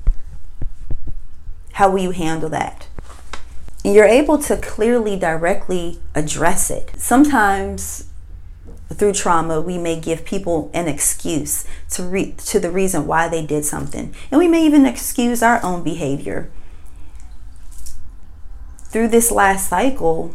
How 1.73 1.91
will 1.91 2.01
you 2.01 2.11
handle 2.13 2.49
that? 2.51 2.86
You're 3.95 4.05
able 4.05 4.39
to 4.39 4.57
clearly, 4.57 5.17
directly 5.17 6.01
address 6.13 6.71
it. 6.71 6.91
Sometimes 6.97 8.09
through 8.93 9.13
trauma, 9.13 9.61
we 9.61 9.79
may 9.79 10.01
give 10.01 10.25
people 10.25 10.73
an 10.75 10.89
excuse 10.89 11.65
to 11.91 12.03
re- 12.03 12.35
to 12.47 12.59
the 12.59 12.73
reason 12.73 13.07
why 13.07 13.29
they 13.29 13.47
did 13.47 13.65
something, 13.65 14.13
and 14.33 14.41
we 14.41 14.49
may 14.49 14.67
even 14.67 14.87
excuse 14.87 15.41
our 15.41 15.63
own 15.65 15.85
behavior. 15.85 16.51
Through 18.87 19.09
this 19.09 19.31
last 19.31 19.69
cycle, 19.69 20.35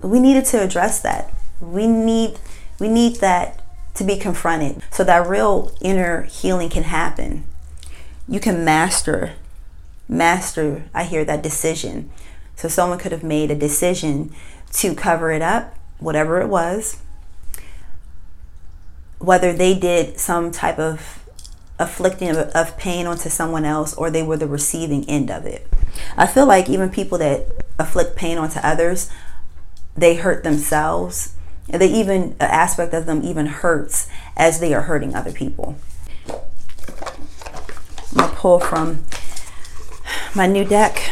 we 0.00 0.18
needed 0.18 0.46
to 0.46 0.62
address 0.62 1.00
that. 1.00 1.34
We 1.60 1.86
need 1.86 2.38
we 2.80 2.88
need 2.88 3.16
that 3.16 3.60
to 3.94 4.04
be 4.04 4.16
confronted 4.16 4.82
so 4.90 5.04
that 5.04 5.28
real 5.28 5.76
inner 5.82 6.22
healing 6.22 6.70
can 6.70 6.84
happen. 6.84 7.44
You 8.26 8.40
can 8.40 8.64
master 8.64 9.34
master, 10.08 10.84
I 10.92 11.04
hear 11.04 11.24
that 11.24 11.42
decision. 11.42 12.10
So 12.56 12.68
someone 12.68 12.98
could 12.98 13.12
have 13.12 13.24
made 13.24 13.50
a 13.50 13.54
decision 13.54 14.32
to 14.74 14.94
cover 14.94 15.30
it 15.32 15.42
up, 15.42 15.76
whatever 15.98 16.40
it 16.40 16.48
was, 16.48 17.00
whether 19.18 19.52
they 19.52 19.78
did 19.78 20.18
some 20.18 20.50
type 20.50 20.78
of 20.78 21.24
afflicting 21.78 22.30
of, 22.30 22.36
of, 22.36 22.76
pain 22.76 23.06
onto 23.06 23.28
someone 23.28 23.64
else 23.64 23.94
or 23.94 24.10
they 24.10 24.22
were 24.22 24.36
the 24.36 24.46
receiving 24.46 25.08
end 25.08 25.30
of 25.30 25.44
it. 25.44 25.66
I 26.16 26.26
feel 26.26 26.46
like 26.46 26.68
even 26.68 26.90
people 26.90 27.18
that 27.18 27.46
afflict 27.78 28.16
pain 28.16 28.38
onto 28.38 28.60
others, 28.60 29.10
they 29.96 30.16
hurt 30.16 30.44
themselves. 30.44 31.34
And 31.68 31.80
they 31.80 31.88
even, 31.88 32.36
an 32.40 32.50
aspect 32.50 32.92
of 32.94 33.06
them 33.06 33.22
even 33.24 33.46
hurts 33.46 34.08
as 34.36 34.60
they 34.60 34.74
are 34.74 34.82
hurting 34.82 35.14
other 35.14 35.32
people. 35.32 35.76
I'm 36.28 38.18
going 38.18 38.30
to 38.30 38.36
pull 38.36 38.60
from 38.60 39.04
my 40.34 40.46
new 40.46 40.64
deck. 40.64 41.10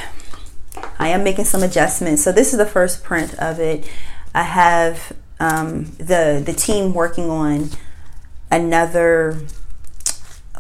I 1.03 1.09
am 1.09 1.25
making 1.25 1.47
some 1.47 1.65
adjustments. 1.65 2.23
So 2.23 2.31
this 2.31 2.53
is 2.53 2.59
the 2.59 2.67
first 2.67 3.03
print 3.03 3.35
of 3.41 3.59
it. 3.59 3.91
I 4.33 4.45
have 4.45 5.13
um, 5.41 5.87
the 5.99 6.41
the 6.45 6.53
team 6.53 6.95
working 6.95 7.29
on 7.29 7.71
another 8.53 9.41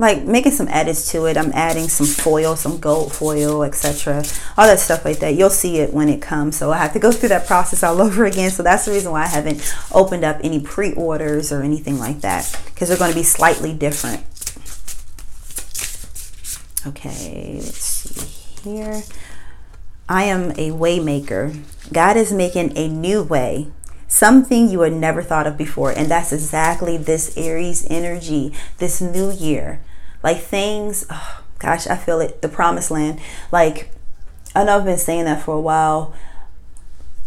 like 0.00 0.24
making 0.24 0.50
some 0.50 0.66
edits 0.66 1.12
to 1.12 1.26
it. 1.26 1.36
I'm 1.36 1.52
adding 1.52 1.88
some 1.88 2.06
foil, 2.06 2.56
some 2.56 2.80
gold 2.80 3.12
foil, 3.12 3.62
etc. 3.62 4.24
All 4.58 4.66
that 4.66 4.80
stuff 4.80 5.04
like 5.04 5.20
that. 5.20 5.36
You'll 5.36 5.48
see 5.48 5.78
it 5.78 5.94
when 5.94 6.08
it 6.08 6.20
comes. 6.20 6.56
So 6.56 6.72
I 6.72 6.78
have 6.78 6.92
to 6.94 6.98
go 6.98 7.12
through 7.12 7.28
that 7.28 7.46
process 7.46 7.84
all 7.84 8.02
over 8.06 8.24
again. 8.24 8.50
So 8.50 8.64
that's 8.64 8.86
the 8.86 8.90
reason 8.90 9.12
why 9.12 9.22
I 9.22 9.28
haven't 9.28 9.72
opened 9.92 10.24
up 10.24 10.38
any 10.42 10.58
pre-orders 10.58 11.52
or 11.52 11.62
anything 11.62 12.00
like 12.00 12.20
that 12.22 12.60
because 12.66 12.88
they're 12.88 12.98
going 12.98 13.12
to 13.12 13.16
be 13.16 13.22
slightly 13.22 13.72
different. 13.72 14.24
Okay, 16.84 17.60
let's 17.62 17.84
see 17.84 18.68
here. 18.68 19.04
I 20.12 20.24
am 20.24 20.50
a 20.50 20.72
waymaker. 20.72 21.58
God 21.90 22.18
is 22.18 22.34
making 22.34 22.76
a 22.76 22.86
new 22.86 23.22
way 23.22 23.72
something 24.06 24.68
you 24.68 24.82
had 24.82 24.92
never 24.92 25.22
thought 25.22 25.46
of 25.46 25.56
before. 25.56 25.90
And 25.90 26.10
that's 26.10 26.34
exactly 26.34 26.98
this 26.98 27.34
Aries 27.34 27.86
energy, 27.88 28.52
this 28.76 29.00
new 29.00 29.32
year. 29.32 29.80
Like 30.22 30.40
things, 30.42 31.06
oh, 31.08 31.42
gosh, 31.58 31.86
I 31.86 31.96
feel 31.96 32.20
it, 32.20 32.42
the 32.42 32.50
promised 32.50 32.90
land. 32.90 33.20
Like, 33.50 33.90
I 34.54 34.64
know 34.64 34.76
I've 34.76 34.84
been 34.84 34.98
saying 34.98 35.24
that 35.24 35.42
for 35.42 35.54
a 35.54 35.60
while. 35.62 36.12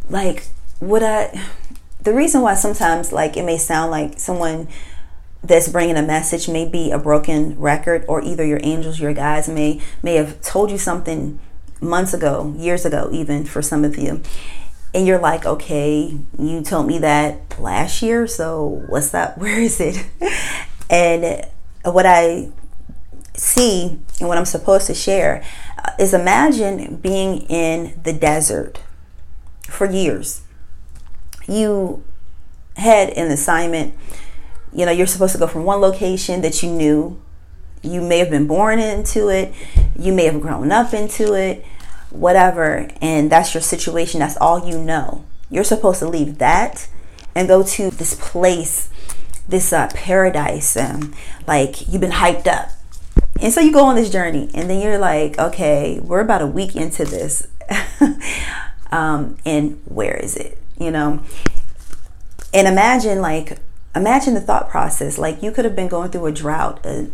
Like, 0.08 0.46
would 0.80 1.02
I, 1.02 1.44
the 2.00 2.14
reason 2.14 2.42
why 2.42 2.54
sometimes, 2.54 3.12
like, 3.12 3.36
it 3.36 3.46
may 3.46 3.58
sound 3.58 3.90
like 3.90 4.20
someone 4.20 4.68
that's 5.42 5.70
bringing 5.70 5.98
a 5.98 6.04
message 6.04 6.48
may 6.48 6.70
be 6.70 6.92
a 6.92 7.00
broken 7.00 7.60
record 7.60 8.06
or 8.08 8.22
either 8.22 8.46
your 8.46 8.60
angels 8.62 9.00
your 9.00 9.14
guides 9.14 9.48
may 9.48 9.80
may 10.02 10.16
have 10.16 10.42
told 10.42 10.72
you 10.72 10.78
something 10.78 11.40
months 11.86 12.14
ago 12.14 12.54
years 12.58 12.86
ago 12.86 13.10
even 13.12 13.46
for 13.46 13.62
some 13.62 13.84
of 13.84 13.98
you 13.98 14.22
and 14.96 15.06
you're 15.06 15.20
like, 15.20 15.46
okay, 15.46 16.18
you 16.40 16.62
told 16.62 16.88
me 16.88 17.00
that 17.00 17.60
last 17.60 18.02
year, 18.02 18.26
so 18.28 18.86
what's 18.88 19.10
that? 19.10 19.38
Where 19.38 19.60
is 19.60 19.82
it? 19.82 20.08
and 20.90 21.46
what 21.84 22.06
I 22.06 22.50
see 23.34 24.00
and 24.22 24.30
what 24.30 24.38
I'm 24.38 24.46
supposed 24.46 24.88
to 24.88 24.94
share 24.94 25.44
uh, 25.78 25.92
is 26.00 26.14
imagine 26.14 26.96
being 26.96 27.42
in 27.50 28.00
the 28.04 28.14
desert 28.14 28.80
for 29.68 29.86
years. 29.86 30.44
You 31.46 32.06
had 32.78 33.10
an 33.10 33.30
assignment, 33.30 33.96
you 34.74 34.86
know, 34.86 34.94
you're 34.94 35.08
supposed 35.08 35.34
to 35.34 35.40
go 35.40 35.48
from 35.48 35.66
one 35.66 35.82
location 35.82 36.40
that 36.42 36.64
you 36.64 36.72
knew. 36.72 37.22
You 37.84 38.02
may 38.02 38.20
have 38.20 38.30
been 38.30 38.48
born 38.48 38.80
into 38.80 39.28
it, 39.28 39.54
you 40.00 40.14
may 40.14 40.24
have 40.24 40.40
grown 40.40 40.72
up 40.72 40.94
into 40.94 41.34
it 41.34 41.66
whatever, 42.16 42.90
and 43.02 43.32
that's 43.32 43.54
your 43.54 43.62
situation, 43.62 44.20
that's 44.20 44.38
all 44.38 44.68
you 44.68 44.78
know. 44.78 45.26
You're 45.50 45.64
supposed 45.64 46.00
to 46.00 46.08
leave 46.08 46.38
that 46.40 46.88
and 47.36 47.48
go 47.48 47.64
to 47.64 47.92
this 47.92 48.16
place, 48.16 48.90
this 49.48 49.74
uh, 49.74 49.90
paradise, 49.94 50.76
um, 50.78 51.14
like 51.46 51.88
you've 51.88 52.02
been 52.02 52.12
hyped 52.12 52.48
up. 52.48 52.70
And 53.42 53.52
so 53.52 53.60
you 53.60 53.72
go 53.74 53.86
on 53.86 53.96
this 53.96 54.10
journey, 54.10 54.50
and 54.54 54.70
then 54.70 54.82
you're 54.82 54.98
like, 54.98 55.38
okay, 55.38 56.00
we're 56.00 56.22
about 56.22 56.42
a 56.42 56.48
week 56.48 56.76
into 56.76 57.04
this. 57.04 57.48
um, 58.92 59.38
and 59.46 59.82
where 59.86 60.16
is 60.16 60.38
it? 60.38 60.58
You 60.80 60.92
know? 60.92 61.22
And 62.54 62.68
imagine, 62.68 63.20
like, 63.20 63.60
imagine 63.94 64.36
the 64.36 64.42
thought 64.42 64.70
process. 64.70 65.18
Like, 65.18 65.44
you 65.44 65.52
could 65.52 65.66
have 65.66 65.76
been 65.76 65.90
going 65.90 66.12
through 66.12 66.28
a 66.28 66.32
drought, 66.32 66.86
a, 66.86 67.10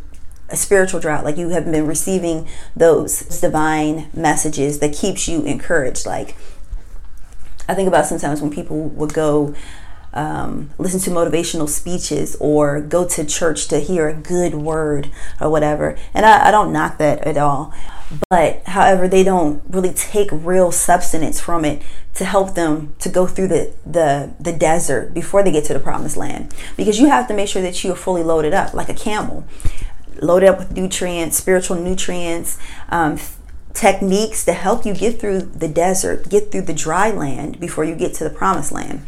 a 0.52 0.58
spiritual 0.58 1.00
drought 1.00 1.24
like 1.24 1.38
you 1.38 1.50
have 1.50 1.66
been 1.66 1.88
receiving 1.88 2.48
those 2.76 3.22
divine 3.40 4.10
messages 4.14 4.80
that 4.80 4.94
keeps 4.94 5.28
you 5.28 5.44
encouraged. 5.44 6.06
Like 6.06 6.36
i 7.70 7.74
think 7.74 7.88
about 7.88 8.06
sometimes 8.06 8.42
when 8.42 8.52
people 8.52 8.90
would 8.90 9.14
go 9.14 9.54
um, 10.14 10.72
listen 10.78 11.00
to 11.02 11.10
motivational 11.10 11.70
speeches 11.70 12.36
or 12.40 12.82
go 12.82 13.08
to 13.08 13.26
church 13.26 13.68
to 13.70 13.80
hear 13.80 14.10
a 14.10 14.14
good 14.14 14.56
word 14.56 15.10
or 15.40 15.50
whatever. 15.50 15.98
And 16.14 16.26
I, 16.26 16.50
I 16.50 16.52
don't 16.52 16.74
knock 16.74 16.98
that 16.98 17.20
at 17.20 17.38
all. 17.38 17.74
But 18.30 18.64
however 18.68 19.08
they 19.08 19.24
don't 19.24 19.64
really 19.70 19.94
take 19.94 20.28
real 20.34 20.72
substance 20.74 21.40
from 21.40 21.64
it 21.64 21.82
to 22.16 22.26
help 22.26 22.56
them 22.56 22.94
to 23.00 23.08
go 23.08 23.26
through 23.26 23.48
the, 23.48 23.74
the 23.86 24.34
the 24.38 24.52
desert 24.52 25.14
before 25.14 25.44
they 25.44 25.52
get 25.52 25.64
to 25.66 25.74
the 25.74 25.80
promised 25.80 26.18
land. 26.18 26.54
Because 26.76 27.00
you 27.00 27.08
have 27.08 27.30
to 27.30 27.34
make 27.34 27.48
sure 27.48 27.62
that 27.62 27.82
you 27.82 27.94
are 27.94 27.96
fully 27.96 28.22
loaded 28.22 28.54
up 28.54 28.74
like 28.74 28.90
a 28.90 28.94
camel 28.94 29.48
loaded 30.22 30.50
up 30.50 30.60
with 30.60 30.72
nutrients, 30.72 31.38
spiritual 31.38 31.78
nutrients, 31.78 32.58
um, 32.90 33.20
techniques 33.74 34.46
to 34.46 34.54
help 34.54 34.86
you 34.86 34.94
get 34.94 35.20
through 35.20 35.42
the 35.42 35.68
desert, 35.68 36.30
get 36.30 36.52
through 36.52 36.62
the 36.62 36.74
dry 36.74 37.10
land 37.12 37.60
before 37.60 37.84
you 37.84 37.96
get 37.96 38.14
to 38.16 38.24
the 38.24 38.30
promised 38.30 38.72
land. 38.72 39.06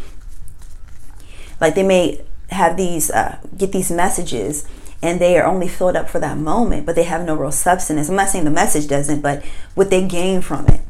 Like 1.61 1.75
they 1.75 1.83
may 1.83 2.21
have 2.49 2.77
these, 2.77 3.11
uh, 3.11 3.37
get 3.57 3.71
these 3.71 3.91
messages 3.91 4.67
and 5.01 5.19
they 5.19 5.37
are 5.37 5.45
only 5.45 5.67
filled 5.67 5.95
up 5.95 6.09
for 6.09 6.19
that 6.19 6.37
moment, 6.37 6.85
but 6.85 6.95
they 6.95 7.03
have 7.03 7.25
no 7.25 7.35
real 7.35 7.51
substance. 7.51 8.09
I'm 8.09 8.15
not 8.15 8.29
saying 8.29 8.45
the 8.45 8.51
message 8.51 8.87
doesn't, 8.87 9.21
but 9.21 9.43
what 9.75 9.89
they 9.89 10.07
gain 10.07 10.41
from 10.41 10.67
it. 10.67 10.81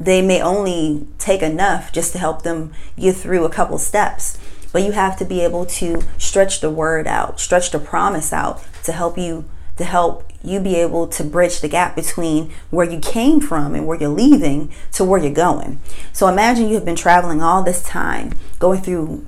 They 0.00 0.20
may 0.20 0.42
only 0.42 1.06
take 1.18 1.42
enough 1.42 1.92
just 1.92 2.12
to 2.12 2.18
help 2.18 2.42
them 2.42 2.72
get 2.98 3.14
through 3.14 3.44
a 3.44 3.50
couple 3.50 3.78
steps 3.78 4.36
but 4.72 4.82
you 4.82 4.92
have 4.92 5.16
to 5.18 5.24
be 5.24 5.40
able 5.40 5.66
to 5.66 6.02
stretch 6.18 6.60
the 6.60 6.70
word 6.70 7.06
out, 7.06 7.38
stretch 7.38 7.70
the 7.70 7.78
promise 7.78 8.32
out 8.32 8.64
to 8.84 8.92
help 8.92 9.18
you 9.18 9.44
to 9.76 9.84
help 9.84 10.30
you 10.42 10.60
be 10.60 10.76
able 10.76 11.06
to 11.06 11.24
bridge 11.24 11.60
the 11.60 11.68
gap 11.68 11.96
between 11.96 12.52
where 12.70 12.88
you 12.88 12.98
came 12.98 13.40
from 13.40 13.74
and 13.74 13.86
where 13.86 13.98
you're 13.98 14.08
leaving 14.10 14.70
to 14.92 15.04
where 15.04 15.20
you're 15.20 15.32
going. 15.32 15.80
So 16.12 16.28
imagine 16.28 16.68
you 16.68 16.74
have 16.74 16.84
been 16.84 16.96
traveling 16.96 17.42
all 17.42 17.62
this 17.62 17.82
time, 17.82 18.34
going 18.58 18.82
through 18.82 19.26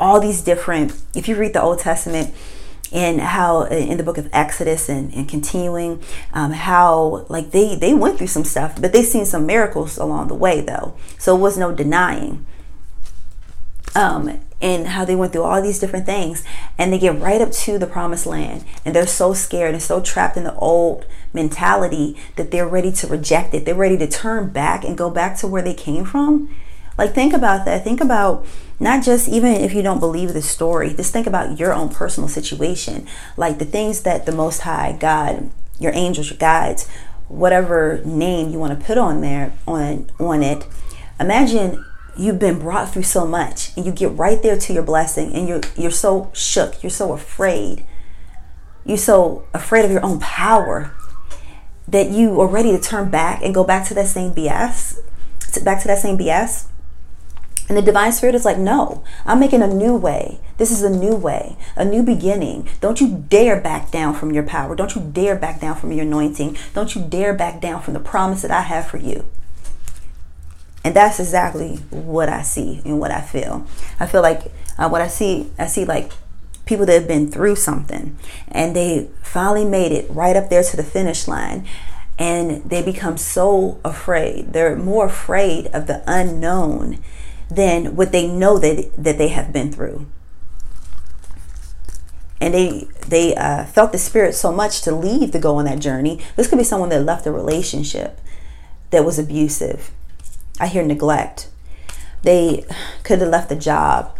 all 0.00 0.20
these 0.20 0.42
different, 0.42 1.00
if 1.14 1.28
you 1.28 1.36
read 1.36 1.52
the 1.52 1.62
Old 1.62 1.78
Testament, 1.78 2.34
and 2.90 3.20
how 3.20 3.64
in 3.64 3.98
the 3.98 4.02
book 4.02 4.16
of 4.18 4.28
Exodus 4.32 4.88
and, 4.88 5.12
and 5.12 5.28
continuing, 5.28 6.02
um, 6.32 6.52
how 6.52 7.26
like 7.28 7.50
they 7.50 7.74
they 7.74 7.92
went 7.92 8.16
through 8.16 8.28
some 8.28 8.44
stuff, 8.44 8.80
but 8.80 8.92
they 8.92 9.02
seen 9.02 9.26
some 9.26 9.44
miracles 9.44 9.98
along 9.98 10.28
the 10.28 10.34
way 10.34 10.62
though. 10.62 10.96
So 11.18 11.36
it 11.36 11.40
was 11.40 11.58
no 11.58 11.70
denying. 11.70 12.46
Um, 13.94 14.40
and 14.60 14.88
how 14.88 15.04
they 15.04 15.14
went 15.14 15.32
through 15.32 15.44
all 15.44 15.62
these 15.62 15.78
different 15.78 16.06
things. 16.06 16.44
And 16.76 16.92
they 16.92 16.98
get 16.98 17.20
right 17.20 17.40
up 17.40 17.52
to 17.52 17.78
the 17.78 17.86
promised 17.86 18.26
land. 18.26 18.64
And 18.84 18.94
they're 18.94 19.06
so 19.06 19.32
scared 19.34 19.74
and 19.74 19.82
so 19.82 20.00
trapped 20.00 20.36
in 20.36 20.44
the 20.44 20.54
old 20.56 21.06
mentality 21.32 22.16
that 22.36 22.50
they're 22.50 22.68
ready 22.68 22.90
to 22.92 23.06
reject 23.06 23.54
it. 23.54 23.64
They're 23.64 23.74
ready 23.74 23.98
to 23.98 24.08
turn 24.08 24.50
back 24.50 24.84
and 24.84 24.98
go 24.98 25.10
back 25.10 25.36
to 25.38 25.46
where 25.46 25.62
they 25.62 25.74
came 25.74 26.04
from. 26.04 26.54
Like 26.96 27.14
think 27.14 27.32
about 27.32 27.64
that. 27.64 27.84
Think 27.84 28.00
about 28.00 28.44
not 28.80 29.04
just 29.04 29.28
even 29.28 29.52
if 29.52 29.72
you 29.72 29.82
don't 29.82 30.00
believe 30.00 30.32
the 30.32 30.42
story 30.42 30.94
just 30.94 31.12
think 31.12 31.26
about 31.26 31.58
your 31.58 31.72
own 31.72 31.88
personal 31.88 32.28
situation. 32.28 33.06
Like 33.36 33.58
the 33.58 33.64
things 33.64 34.02
that 34.02 34.26
the 34.26 34.32
most 34.32 34.60
high 34.60 34.96
god 34.98 35.50
your 35.78 35.92
angels 35.94 36.28
your 36.28 36.38
guides 36.38 36.88
whatever 37.28 38.00
name 38.04 38.50
you 38.50 38.58
want 38.58 38.78
to 38.78 38.84
put 38.84 38.98
on 38.98 39.20
there 39.20 39.52
on 39.66 40.10
on 40.18 40.42
it. 40.42 40.66
Imagine 41.20 41.84
you've 42.18 42.38
been 42.38 42.58
brought 42.58 42.92
through 42.92 43.04
so 43.04 43.26
much 43.26 43.70
and 43.76 43.86
you 43.86 43.92
get 43.92 44.10
right 44.16 44.42
there 44.42 44.58
to 44.58 44.72
your 44.72 44.82
blessing 44.82 45.32
and 45.32 45.48
you're 45.48 45.60
you're 45.76 45.90
so 45.90 46.30
shook 46.34 46.82
you're 46.82 46.90
so 46.90 47.12
afraid. 47.12 47.86
You're 48.84 48.96
so 48.96 49.46
afraid 49.52 49.84
of 49.84 49.90
your 49.90 50.04
own 50.04 50.18
power 50.18 50.94
that 51.86 52.10
you 52.10 52.40
are 52.40 52.46
ready 52.46 52.72
to 52.72 52.80
turn 52.80 53.10
back 53.10 53.42
and 53.42 53.54
go 53.54 53.64
back 53.64 53.86
to 53.88 53.94
that 53.94 54.08
same 54.08 54.32
bs 54.32 54.98
back 55.64 55.80
to 55.80 55.88
that 55.88 55.98
same 55.98 56.18
bs 56.18 56.66
and 57.68 57.76
the 57.76 57.82
divine 57.82 58.12
spirit 58.12 58.34
is 58.34 58.44
like 58.44 58.58
no 58.58 59.02
i'm 59.24 59.40
making 59.40 59.62
a 59.62 59.66
new 59.66 59.94
way. 59.96 60.40
This 60.58 60.70
is 60.72 60.82
a 60.82 60.90
new 60.90 61.14
way 61.14 61.56
a 61.76 61.84
new 61.84 62.02
beginning. 62.02 62.68
Don't 62.80 63.00
you 63.00 63.24
dare 63.28 63.60
back 63.60 63.92
down 63.92 64.14
from 64.14 64.32
your 64.32 64.42
power. 64.42 64.74
Don't 64.74 64.96
you 64.96 65.02
dare 65.02 65.36
back 65.36 65.60
down 65.60 65.76
from 65.76 65.92
your 65.92 66.04
anointing. 66.04 66.56
Don't 66.74 66.96
you 66.96 67.02
dare 67.02 67.32
back 67.32 67.60
down 67.60 67.80
from 67.80 67.94
the 67.94 68.00
promise 68.00 68.42
that 68.42 68.50
i 68.50 68.62
have 68.62 68.86
for 68.86 68.98
you 68.98 69.24
and 70.88 70.96
that's 70.96 71.20
exactly 71.20 71.76
what 71.90 72.30
I 72.30 72.40
see 72.40 72.80
and 72.82 72.98
what 72.98 73.10
I 73.10 73.20
feel. 73.20 73.66
I 74.00 74.06
feel 74.06 74.22
like 74.22 74.50
uh, 74.78 74.88
what 74.88 75.02
I 75.02 75.08
see, 75.08 75.50
I 75.58 75.66
see 75.66 75.84
like 75.84 76.12
people 76.64 76.86
that 76.86 76.94
have 76.94 77.06
been 77.06 77.30
through 77.30 77.56
something 77.56 78.16
and 78.50 78.74
they 78.74 79.10
finally 79.22 79.66
made 79.66 79.92
it 79.92 80.08
right 80.08 80.34
up 80.34 80.48
there 80.48 80.62
to 80.62 80.76
the 80.78 80.82
finish 80.82 81.28
line 81.28 81.68
and 82.18 82.64
they 82.64 82.82
become 82.82 83.18
so 83.18 83.78
afraid. 83.84 84.54
They're 84.54 84.76
more 84.76 85.04
afraid 85.04 85.66
of 85.74 85.88
the 85.88 86.02
unknown 86.06 87.00
than 87.50 87.94
what 87.94 88.10
they 88.10 88.26
know 88.26 88.56
that, 88.58 88.90
that 88.96 89.18
they 89.18 89.28
have 89.28 89.52
been 89.52 89.70
through. 89.70 90.06
And 92.40 92.54
they 92.54 92.88
they 93.08 93.34
uh, 93.36 93.66
felt 93.66 93.92
the 93.92 93.98
spirit 93.98 94.34
so 94.34 94.52
much 94.52 94.80
to 94.82 94.94
leave 94.94 95.32
to 95.32 95.38
go 95.38 95.56
on 95.56 95.66
that 95.66 95.80
journey. 95.80 96.24
This 96.34 96.48
could 96.48 96.56
be 96.56 96.64
someone 96.64 96.88
that 96.88 97.02
left 97.02 97.26
a 97.26 97.30
relationship 97.30 98.22
that 98.88 99.04
was 99.04 99.18
abusive 99.18 99.90
I 100.60 100.66
hear 100.66 100.84
neglect. 100.84 101.48
They 102.22 102.64
could 103.04 103.20
have 103.20 103.30
left 103.30 103.52
a 103.52 103.56
job, 103.56 104.16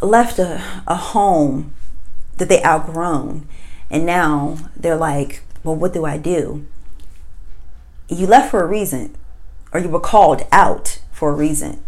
left 0.00 0.38
a, 0.38 0.62
a 0.86 0.96
home 0.96 1.74
that 2.38 2.48
they 2.48 2.62
outgrown, 2.64 3.46
and 3.90 4.04
now 4.04 4.58
they're 4.76 4.96
like, 4.96 5.42
well, 5.62 5.76
what 5.76 5.92
do 5.92 6.04
I 6.04 6.16
do? 6.18 6.66
You 8.08 8.26
left 8.26 8.50
for 8.50 8.62
a 8.62 8.66
reason, 8.66 9.14
or 9.72 9.80
you 9.80 9.88
were 9.88 10.00
called 10.00 10.42
out 10.50 11.00
for 11.12 11.30
a 11.30 11.34
reason. 11.34 11.82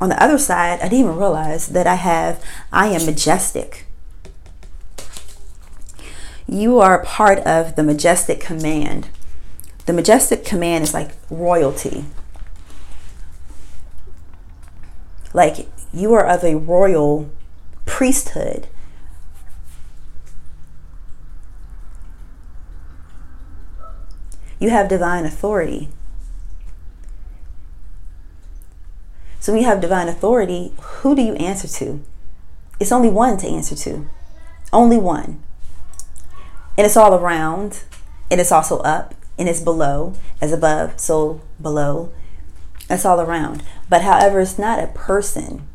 On 0.00 0.08
the 0.08 0.22
other 0.22 0.38
side, 0.38 0.80
I 0.80 0.88
didn't 0.88 1.06
even 1.06 1.16
realize 1.16 1.68
that 1.68 1.86
I 1.86 1.94
have, 1.94 2.44
I 2.72 2.88
am 2.88 3.06
majestic. 3.06 3.86
You 6.46 6.80
are 6.80 7.04
part 7.04 7.38
of 7.40 7.76
the 7.76 7.82
majestic 7.82 8.40
command 8.40 9.08
the 9.86 9.92
majestic 9.92 10.44
command 10.44 10.84
is 10.84 10.94
like 10.94 11.10
royalty. 11.30 12.04
Like 15.32 15.66
you 15.92 16.12
are 16.14 16.26
of 16.26 16.44
a 16.44 16.56
royal 16.56 17.30
priesthood. 17.86 18.68
You 24.58 24.70
have 24.70 24.88
divine 24.88 25.24
authority. 25.24 25.88
So 29.40 29.52
when 29.52 29.62
you 29.62 29.66
have 29.66 29.80
divine 29.80 30.06
authority, 30.06 30.72
who 30.80 31.16
do 31.16 31.22
you 31.22 31.34
answer 31.34 31.66
to? 31.66 32.00
It's 32.78 32.92
only 32.92 33.08
one 33.08 33.38
to 33.38 33.48
answer 33.48 33.74
to. 33.74 34.08
Only 34.72 34.98
one. 34.98 35.42
And 36.78 36.86
it's 36.86 36.96
all 36.96 37.12
around, 37.14 37.82
and 38.30 38.40
it's 38.40 38.52
also 38.52 38.78
up, 38.78 39.16
and 39.38 39.48
it's 39.48 39.60
below, 39.60 40.14
as 40.40 40.52
above, 40.52 40.98
so 40.98 41.40
below. 41.60 42.12
That's 42.88 43.04
all 43.04 43.20
around. 43.20 43.62
But 43.88 44.02
however, 44.02 44.40
it's 44.40 44.58
not 44.58 44.82
a 44.82 44.88
person. 44.88 45.66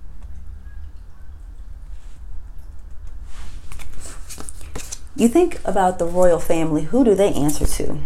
You 5.16 5.28
think 5.28 5.60
about 5.66 5.98
the 5.98 6.06
royal 6.06 6.40
family, 6.40 6.84
who 6.84 7.04
do 7.04 7.16
they 7.16 7.34
answer 7.34 7.66
to? 7.66 8.00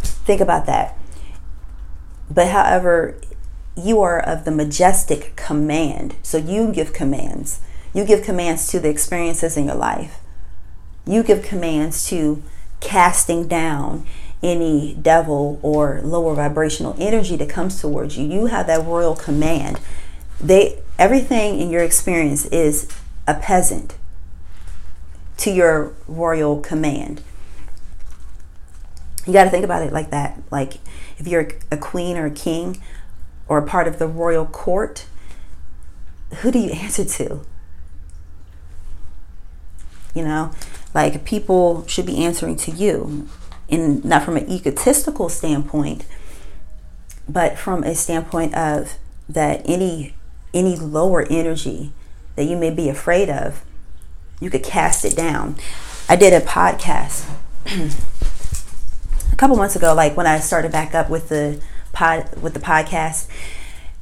Think 0.00 0.40
about 0.40 0.66
that. 0.66 0.98
But 2.30 2.48
however, 2.48 3.18
you 3.74 4.00
are 4.02 4.20
of 4.20 4.44
the 4.44 4.50
majestic 4.50 5.34
command. 5.34 6.14
So 6.22 6.36
you 6.36 6.72
give 6.72 6.92
commands. 6.92 7.60
You 7.94 8.04
give 8.04 8.22
commands 8.22 8.68
to 8.68 8.80
the 8.80 8.90
experiences 8.90 9.56
in 9.56 9.66
your 9.66 9.74
life. 9.74 10.20
You 11.06 11.22
give 11.22 11.42
commands 11.42 12.06
to 12.08 12.42
casting 12.82 13.48
down 13.48 14.04
any 14.42 14.94
devil 15.00 15.58
or 15.62 16.00
lower 16.02 16.34
vibrational 16.34 16.96
energy 16.98 17.36
that 17.36 17.48
comes 17.48 17.80
towards 17.80 18.18
you. 18.18 18.26
You 18.26 18.46
have 18.46 18.66
that 18.66 18.84
royal 18.84 19.14
command. 19.14 19.80
They 20.40 20.80
everything 20.98 21.60
in 21.60 21.70
your 21.70 21.82
experience 21.82 22.44
is 22.46 22.88
a 23.26 23.34
peasant 23.34 23.96
to 25.38 25.50
your 25.50 25.94
royal 26.06 26.60
command. 26.60 27.22
You 29.26 29.32
got 29.32 29.44
to 29.44 29.50
think 29.50 29.64
about 29.64 29.82
it 29.82 29.92
like 29.92 30.10
that. 30.10 30.42
Like 30.50 30.74
if 31.18 31.28
you're 31.28 31.48
a 31.70 31.76
queen 31.76 32.16
or 32.16 32.26
a 32.26 32.30
king 32.30 32.82
or 33.46 33.58
a 33.58 33.66
part 33.66 33.86
of 33.86 33.98
the 34.00 34.08
royal 34.08 34.46
court, 34.46 35.06
who 36.40 36.50
do 36.50 36.58
you 36.58 36.70
answer 36.72 37.04
to? 37.04 37.42
You 40.14 40.24
know, 40.24 40.52
like 40.94 41.24
people 41.24 41.86
should 41.86 42.06
be 42.06 42.24
answering 42.24 42.56
to 42.56 42.70
you, 42.70 43.28
and 43.68 44.04
not 44.04 44.24
from 44.24 44.36
an 44.36 44.50
egotistical 44.50 45.28
standpoint, 45.28 46.04
but 47.28 47.58
from 47.58 47.82
a 47.84 47.94
standpoint 47.94 48.54
of 48.54 48.96
that 49.28 49.62
any 49.64 50.14
any 50.52 50.76
lower 50.76 51.26
energy 51.30 51.92
that 52.36 52.44
you 52.44 52.56
may 52.56 52.70
be 52.70 52.88
afraid 52.88 53.30
of, 53.30 53.64
you 54.40 54.50
could 54.50 54.62
cast 54.62 55.04
it 55.04 55.16
down. 55.16 55.56
I 56.08 56.16
did 56.16 56.32
a 56.32 56.44
podcast 56.44 57.28
a 59.32 59.36
couple 59.36 59.56
months 59.56 59.76
ago, 59.76 59.94
like 59.94 60.16
when 60.16 60.26
I 60.26 60.40
started 60.40 60.72
back 60.72 60.94
up 60.94 61.08
with 61.08 61.28
the 61.28 61.62
pod 61.92 62.42
with 62.42 62.54
the 62.54 62.60
podcast, 62.60 63.28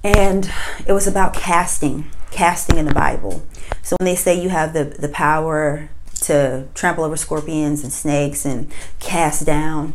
and 0.02 0.50
it 0.86 0.92
was 0.92 1.06
about 1.06 1.34
casting, 1.34 2.10
casting 2.30 2.78
in 2.78 2.86
the 2.86 2.94
Bible. 2.94 3.42
So 3.82 3.96
when 3.98 4.06
they 4.06 4.16
say 4.16 4.40
you 4.40 4.48
have 4.48 4.72
the 4.72 4.84
the 4.84 5.08
power 5.08 5.90
to 6.30 6.68
trample 6.74 7.02
over 7.02 7.16
scorpions 7.16 7.82
and 7.82 7.92
snakes 7.92 8.46
and 8.46 8.70
cast 9.00 9.44
down, 9.44 9.94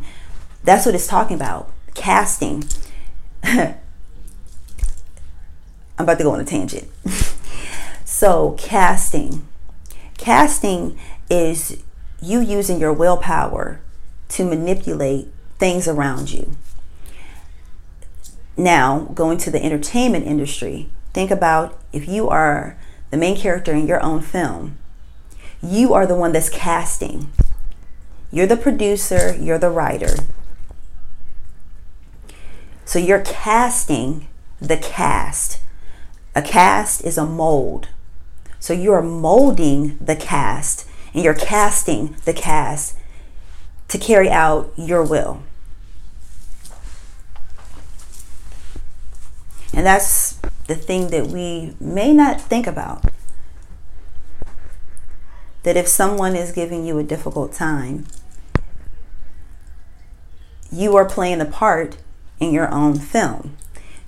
that's 0.65 0.85
what 0.85 0.93
it's 0.93 1.07
talking 1.07 1.35
about. 1.35 1.71
Casting. 1.93 2.65
I'm 3.43 3.77
about 5.97 6.17
to 6.17 6.25
go 6.25 6.31
on 6.31 6.41
a 6.41 6.45
tangent. 6.45 6.89
so 8.05 8.51
casting, 8.57 9.47
casting 10.17 10.99
is 11.29 11.81
you 12.21 12.41
using 12.41 12.81
your 12.81 12.91
willpower 12.91 13.79
to 14.29 14.43
manipulate 14.43 15.29
things 15.57 15.87
around 15.87 16.33
you. 16.33 16.51
Now, 18.57 19.11
going 19.13 19.37
to 19.39 19.51
the 19.51 19.63
entertainment 19.63 20.25
industry, 20.25 20.89
think 21.13 21.31
about 21.31 21.79
if 21.93 22.09
you 22.09 22.27
are 22.27 22.77
the 23.11 23.17
main 23.17 23.37
character 23.37 23.71
in 23.71 23.87
your 23.87 24.03
own 24.03 24.21
film, 24.21 24.77
you 25.61 25.93
are 25.93 26.05
the 26.05 26.15
one 26.15 26.31
that's 26.31 26.49
casting. 26.49 27.31
You're 28.31 28.47
the 28.47 28.57
producer, 28.57 29.35
you're 29.39 29.59
the 29.59 29.69
writer. 29.69 30.15
So 32.85 32.99
you're 32.99 33.21
casting 33.21 34.27
the 34.59 34.77
cast. 34.77 35.59
A 36.35 36.41
cast 36.41 37.03
is 37.03 37.17
a 37.17 37.25
mold. 37.25 37.89
So 38.59 38.73
you're 38.73 39.01
molding 39.01 39.97
the 39.97 40.15
cast 40.15 40.87
and 41.13 41.23
you're 41.23 41.33
casting 41.33 42.15
the 42.25 42.33
cast 42.33 42.97
to 43.87 43.97
carry 43.97 44.29
out 44.29 44.73
your 44.75 45.03
will. 45.03 45.43
And 49.73 49.85
that's 49.85 50.39
the 50.67 50.75
thing 50.75 51.09
that 51.09 51.27
we 51.27 51.75
may 51.79 52.13
not 52.13 52.41
think 52.41 52.65
about. 52.65 53.05
That 55.65 55.75
if 55.75 55.87
someone 55.87 56.35
is 56.35 56.51
giving 56.51 56.85
you 56.85 56.99
a 56.99 57.03
difficult 57.03 57.51
time, 57.51 58.05
you 60.71 60.95
are 60.95 61.05
playing 61.05 61.41
a 61.41 61.45
part 61.45 61.97
in 62.39 62.51
your 62.51 62.71
own 62.71 62.99
film. 62.99 63.57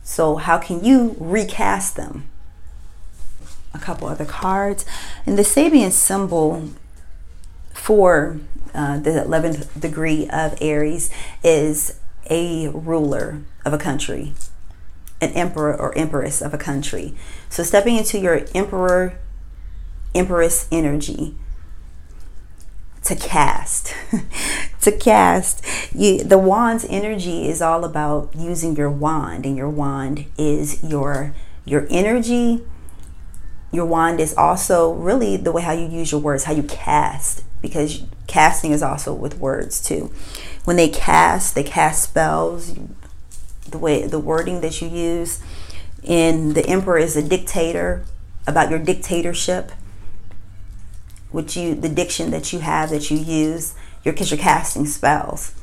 So, 0.03 0.35
how 0.35 0.59
can 0.59 0.83
you 0.83 1.15
recast 1.19 1.95
them? 1.95 2.25
A 3.73 3.79
couple 3.79 4.07
other 4.07 4.23
cards. 4.23 4.85
And 5.25 5.35
the 5.35 5.41
Sabian 5.41 5.91
symbol 5.91 6.69
for 7.73 8.39
uh, 8.75 8.99
the 8.99 9.09
11th 9.09 9.81
degree 9.81 10.29
of 10.29 10.55
Aries 10.61 11.09
is 11.43 11.99
a 12.29 12.67
ruler 12.67 13.41
of 13.65 13.73
a 13.73 13.79
country, 13.79 14.35
an 15.19 15.31
emperor 15.31 15.75
or 15.75 15.97
empress 15.97 16.39
of 16.39 16.53
a 16.53 16.57
country. 16.59 17.15
So 17.49 17.63
stepping 17.63 17.95
into 17.95 18.19
your 18.19 18.45
emperor, 18.53 19.17
empress 20.13 20.67
energy 20.71 21.35
to 23.07 23.15
cast. 23.15 23.93
to 24.81 24.91
cast. 24.91 25.65
You, 25.93 26.23
the 26.23 26.37
wand's 26.37 26.85
energy 26.85 27.47
is 27.47 27.61
all 27.61 27.83
about 27.83 28.35
using 28.35 28.75
your 28.75 28.91
wand, 28.91 29.45
and 29.45 29.57
your 29.57 29.69
wand 29.69 30.25
is 30.37 30.83
your 30.83 31.33
your 31.65 31.87
energy. 31.89 32.63
Your 33.71 33.85
wand 33.85 34.21
is 34.21 34.33
also 34.35 34.93
really 34.93 35.35
the 35.35 35.51
way 35.51 35.61
how 35.61 35.73
you 35.73 35.87
use 35.87 36.11
your 36.11 36.21
words, 36.21 36.45
how 36.45 36.53
you 36.53 36.63
cast 36.63 37.43
because 37.61 38.03
casting 38.27 38.71
is 38.71 38.81
also 38.83 39.13
with 39.13 39.37
words 39.39 39.81
too. 39.81 40.11
When 40.63 40.75
they 40.75 40.89
cast, 40.89 41.55
they 41.55 41.63
cast 41.63 42.03
spells, 42.03 42.77
the 43.69 43.77
way 43.77 44.05
the 44.05 44.19
wording 44.19 44.61
that 44.61 44.81
you 44.81 44.87
use. 44.87 45.41
And 46.07 46.55
the 46.55 46.65
emperor 46.65 46.97
is 46.97 47.17
a 47.17 47.27
dictator 47.27 48.05
about 48.45 48.69
your 48.69 48.79
dictatorship, 48.79 49.71
which 51.31 51.57
you 51.57 51.75
the 51.75 51.89
diction 51.89 52.31
that 52.31 52.53
you 52.53 52.59
have 52.59 52.89
that 52.89 53.11
you 53.11 53.17
use, 53.17 53.73
you're 54.03 54.13
because 54.13 54.31
you're 54.31 54.39
casting 54.39 54.85
spells. 54.85 55.53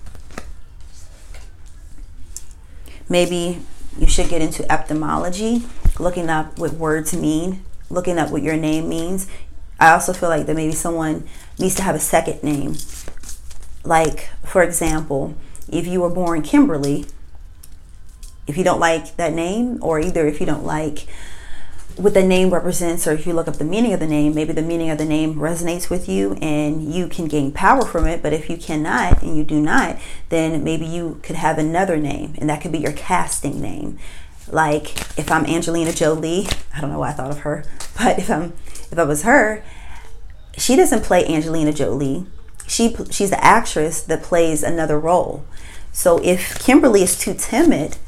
Maybe 3.08 3.60
you 3.98 4.06
should 4.06 4.28
get 4.28 4.42
into 4.42 4.70
etymology, 4.70 5.62
looking 5.98 6.28
up 6.28 6.58
what 6.58 6.72
words 6.72 7.14
mean, 7.14 7.64
looking 7.90 8.18
up 8.18 8.30
what 8.30 8.42
your 8.42 8.56
name 8.56 8.88
means. 8.88 9.28
I 9.78 9.92
also 9.92 10.12
feel 10.12 10.28
like 10.28 10.46
that 10.46 10.54
maybe 10.54 10.72
someone 10.72 11.26
needs 11.58 11.74
to 11.76 11.82
have 11.82 11.94
a 11.94 12.00
second 12.00 12.42
name. 12.42 12.76
Like, 13.84 14.30
for 14.44 14.62
example, 14.62 15.34
if 15.70 15.86
you 15.86 16.00
were 16.00 16.10
born 16.10 16.42
Kimberly, 16.42 17.06
if 18.46 18.56
you 18.56 18.64
don't 18.64 18.80
like 18.80 19.16
that 19.16 19.32
name, 19.32 19.78
or 19.82 20.00
either 20.00 20.26
if 20.26 20.40
you 20.40 20.46
don't 20.46 20.64
like 20.64 21.06
what 21.96 22.14
the 22.14 22.22
name 22.22 22.50
represents, 22.50 23.06
or 23.06 23.12
if 23.12 23.26
you 23.26 23.32
look 23.32 23.46
up 23.46 23.56
the 23.56 23.64
meaning 23.64 23.92
of 23.92 24.00
the 24.00 24.06
name, 24.06 24.34
maybe 24.34 24.52
the 24.52 24.62
meaning 24.62 24.90
of 24.90 24.98
the 24.98 25.04
name 25.04 25.36
resonates 25.36 25.88
with 25.88 26.08
you 26.08 26.36
and 26.42 26.92
you 26.92 27.06
can 27.06 27.26
gain 27.26 27.52
power 27.52 27.84
from 27.84 28.06
it. 28.06 28.22
But 28.22 28.32
if 28.32 28.50
you 28.50 28.56
cannot 28.56 29.22
and 29.22 29.36
you 29.36 29.44
do 29.44 29.60
not, 29.60 29.98
then 30.28 30.64
maybe 30.64 30.86
you 30.86 31.20
could 31.22 31.36
have 31.36 31.58
another 31.58 31.96
name, 31.96 32.34
and 32.38 32.50
that 32.50 32.60
could 32.60 32.72
be 32.72 32.78
your 32.78 32.92
casting 32.92 33.60
name. 33.60 33.98
Like 34.48 34.98
if 35.18 35.30
I'm 35.30 35.46
Angelina 35.46 35.92
Jolie, 35.92 36.48
I 36.74 36.80
don't 36.80 36.90
know 36.90 36.98
why 36.98 37.10
I 37.10 37.12
thought 37.12 37.30
of 37.30 37.40
her, 37.40 37.64
but 37.98 38.18
if 38.18 38.30
I'm 38.30 38.52
if 38.90 38.98
I 38.98 39.04
was 39.04 39.22
her, 39.22 39.64
she 40.56 40.76
doesn't 40.76 41.04
play 41.04 41.26
Angelina 41.26 41.72
Jolie. 41.72 42.26
She 42.66 42.96
she's 43.10 43.30
the 43.30 43.44
actress 43.44 44.02
that 44.02 44.22
plays 44.22 44.62
another 44.62 44.98
role. 44.98 45.44
So 45.92 46.18
if 46.24 46.58
Kimberly 46.58 47.02
is 47.02 47.16
too 47.16 47.34
timid 47.34 47.98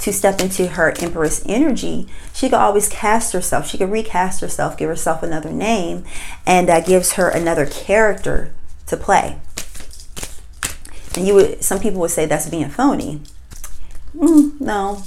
to 0.00 0.12
step 0.12 0.40
into 0.40 0.66
her 0.68 0.94
empress 1.00 1.42
energy, 1.46 2.08
she 2.32 2.48
could 2.48 2.58
always 2.58 2.88
cast 2.88 3.32
herself. 3.32 3.66
She 3.66 3.78
could 3.78 3.90
recast 3.90 4.40
herself, 4.40 4.76
give 4.76 4.88
herself 4.88 5.22
another 5.22 5.52
name, 5.52 6.04
and 6.46 6.68
that 6.68 6.86
gives 6.86 7.12
her 7.12 7.28
another 7.28 7.66
character 7.66 8.52
to 8.86 8.96
play. 8.96 9.38
And 11.16 11.26
you 11.26 11.34
would, 11.34 11.62
some 11.62 11.80
people 11.80 12.00
would 12.00 12.10
say 12.10 12.26
that's 12.26 12.48
being 12.48 12.70
phony. 12.70 13.20
Mm, 14.16 14.60
no. 14.60 15.02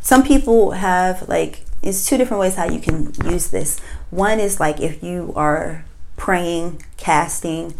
Some 0.00 0.24
people 0.24 0.72
have 0.72 1.28
like 1.28 1.64
it's 1.82 2.06
two 2.06 2.16
different 2.16 2.40
ways 2.40 2.54
how 2.54 2.70
you 2.70 2.80
can 2.80 3.12
use 3.24 3.48
this. 3.48 3.80
One 4.10 4.38
is 4.38 4.60
like 4.60 4.80
if 4.80 5.02
you 5.02 5.32
are 5.36 5.84
praying, 6.16 6.82
casting, 6.96 7.74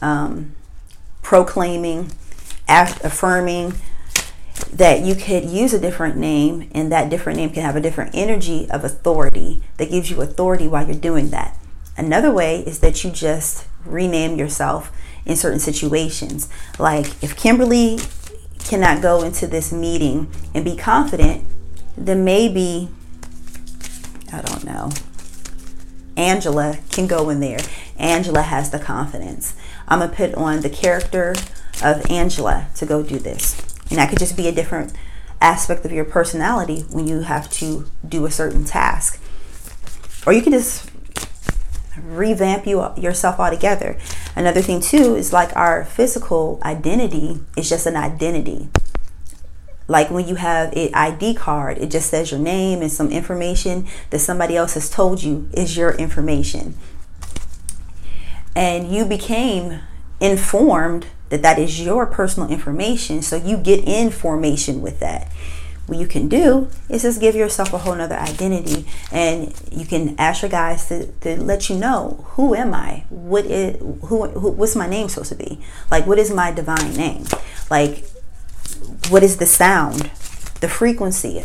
um, 0.00 0.54
proclaiming, 1.22 2.12
affirming. 2.68 3.74
That 4.72 5.02
you 5.02 5.14
could 5.14 5.44
use 5.44 5.74
a 5.74 5.78
different 5.78 6.16
name 6.16 6.70
and 6.72 6.90
that 6.90 7.10
different 7.10 7.38
name 7.38 7.50
can 7.50 7.62
have 7.62 7.76
a 7.76 7.80
different 7.80 8.14
energy 8.14 8.68
of 8.70 8.84
authority 8.84 9.62
that 9.76 9.90
gives 9.90 10.10
you 10.10 10.20
authority 10.22 10.66
while 10.66 10.86
you're 10.86 10.94
doing 10.94 11.28
that. 11.28 11.58
Another 11.96 12.32
way 12.32 12.60
is 12.60 12.78
that 12.78 13.04
you 13.04 13.10
just 13.10 13.66
rename 13.84 14.38
yourself 14.38 14.90
in 15.26 15.36
certain 15.36 15.58
situations. 15.58 16.48
Like 16.78 17.22
if 17.22 17.36
Kimberly 17.36 17.98
cannot 18.60 19.02
go 19.02 19.22
into 19.22 19.46
this 19.46 19.72
meeting 19.72 20.30
and 20.54 20.64
be 20.64 20.74
confident, 20.74 21.44
then 21.96 22.24
maybe, 22.24 22.88
I 24.32 24.40
don't 24.40 24.64
know, 24.64 24.90
Angela 26.16 26.78
can 26.90 27.06
go 27.06 27.28
in 27.28 27.40
there. 27.40 27.60
Angela 27.98 28.42
has 28.42 28.70
the 28.70 28.78
confidence. 28.78 29.54
I'm 29.86 29.98
going 29.98 30.10
to 30.10 30.16
put 30.16 30.34
on 30.34 30.60
the 30.60 30.70
character 30.70 31.34
of 31.82 32.10
Angela 32.10 32.68
to 32.76 32.86
go 32.86 33.02
do 33.02 33.18
this. 33.18 33.71
And 33.92 33.98
that 33.98 34.08
could 34.08 34.18
just 34.18 34.38
be 34.38 34.48
a 34.48 34.52
different 34.52 34.94
aspect 35.42 35.84
of 35.84 35.92
your 35.92 36.06
personality 36.06 36.86
when 36.92 37.06
you 37.06 37.20
have 37.20 37.50
to 37.50 37.84
do 38.08 38.24
a 38.24 38.30
certain 38.30 38.64
task. 38.64 39.20
Or 40.26 40.32
you 40.32 40.40
can 40.40 40.52
just 40.52 40.90
revamp 42.02 42.66
you 42.66 42.90
yourself 42.96 43.38
altogether. 43.38 43.98
Another 44.34 44.62
thing 44.62 44.80
too 44.80 45.14
is 45.14 45.30
like 45.30 45.54
our 45.54 45.84
physical 45.84 46.58
identity 46.62 47.40
is 47.54 47.68
just 47.68 47.84
an 47.84 47.96
identity. 47.96 48.70
Like 49.88 50.10
when 50.10 50.26
you 50.26 50.36
have 50.36 50.72
an 50.72 50.88
ID 50.94 51.34
card, 51.34 51.76
it 51.76 51.90
just 51.90 52.08
says 52.08 52.30
your 52.30 52.40
name 52.40 52.80
and 52.80 52.90
some 52.90 53.10
information 53.10 53.86
that 54.08 54.20
somebody 54.20 54.56
else 54.56 54.72
has 54.72 54.88
told 54.88 55.22
you 55.22 55.50
is 55.52 55.76
your 55.76 55.92
information. 55.96 56.76
And 58.56 58.90
you 58.90 59.04
became 59.04 59.80
informed 60.18 61.08
that 61.32 61.40
that 61.40 61.58
is 61.58 61.80
your 61.80 62.04
personal 62.04 62.50
information, 62.50 63.22
so 63.22 63.36
you 63.36 63.56
get 63.56 63.82
in 63.88 64.10
formation 64.10 64.82
with 64.82 65.00
that. 65.00 65.32
What 65.86 65.98
you 65.98 66.06
can 66.06 66.28
do 66.28 66.68
is 66.90 67.02
just 67.02 67.22
give 67.22 67.34
yourself 67.34 67.72
a 67.72 67.78
whole 67.78 67.94
nother 67.94 68.16
identity 68.16 68.84
and 69.10 69.52
you 69.72 69.86
can 69.86 70.14
ask 70.18 70.42
your 70.42 70.50
guys 70.50 70.88
to, 70.88 71.06
to 71.22 71.40
let 71.42 71.70
you 71.70 71.76
know 71.76 72.24
who 72.32 72.54
am 72.54 72.72
i? 72.74 73.04
What 73.08 73.46
is 73.46 73.80
who, 73.80 74.28
who 74.28 74.50
what's 74.50 74.76
my 74.76 74.86
name 74.86 75.08
supposed 75.08 75.30
to 75.30 75.34
be? 75.34 75.58
Like 75.90 76.06
what 76.06 76.18
is 76.18 76.30
my 76.30 76.52
divine 76.52 76.94
name? 76.94 77.24
Like 77.70 78.04
what 79.08 79.22
is 79.22 79.38
the 79.38 79.46
sound? 79.46 80.10
The 80.60 80.68
frequency? 80.68 81.42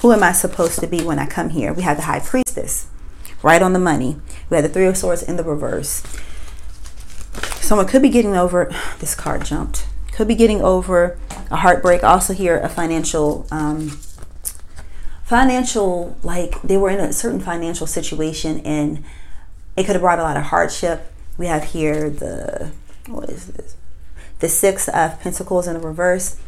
Who 0.00 0.12
am 0.12 0.22
i 0.22 0.32
supposed 0.32 0.78
to 0.78 0.86
be 0.86 1.02
when 1.02 1.18
i 1.18 1.26
come 1.26 1.50
here? 1.50 1.72
We 1.72 1.82
have 1.82 1.96
the 1.96 2.04
high 2.04 2.20
priestess 2.20 2.86
right 3.42 3.60
on 3.60 3.72
the 3.72 3.78
money. 3.78 4.16
We 4.48 4.56
have 4.56 4.64
the 4.64 4.72
three 4.72 4.86
of 4.86 4.96
swords 4.96 5.22
in 5.22 5.36
the 5.36 5.44
reverse 5.44 6.02
someone 7.64 7.86
could 7.86 8.02
be 8.02 8.08
getting 8.08 8.36
over 8.36 8.70
this 9.00 9.14
card 9.14 9.44
jumped 9.44 9.86
could 10.14 10.28
be 10.28 10.34
getting 10.34 10.62
over 10.62 11.18
a 11.50 11.56
heartbreak. 11.56 12.04
Also, 12.04 12.32
here 12.32 12.58
a 12.58 12.68
financial, 12.68 13.46
um, 13.50 13.88
financial 15.24 16.16
like 16.22 16.62
they 16.62 16.76
were 16.76 16.90
in 16.90 17.00
a 17.00 17.12
certain 17.12 17.40
financial 17.40 17.86
situation 17.86 18.60
and 18.60 19.02
it 19.76 19.84
could 19.84 19.96
have 19.96 20.02
brought 20.02 20.20
a 20.20 20.22
lot 20.22 20.36
of 20.36 20.44
hardship. 20.44 21.12
We 21.36 21.46
have 21.46 21.64
here 21.64 22.08
the 22.08 22.70
what 23.06 23.28
is 23.28 23.48
this? 23.48 23.76
The 24.38 24.48
six 24.48 24.88
of 24.88 25.20
Pentacles 25.20 25.66
in 25.66 25.74
the 25.74 25.80
reverse. 25.80 26.38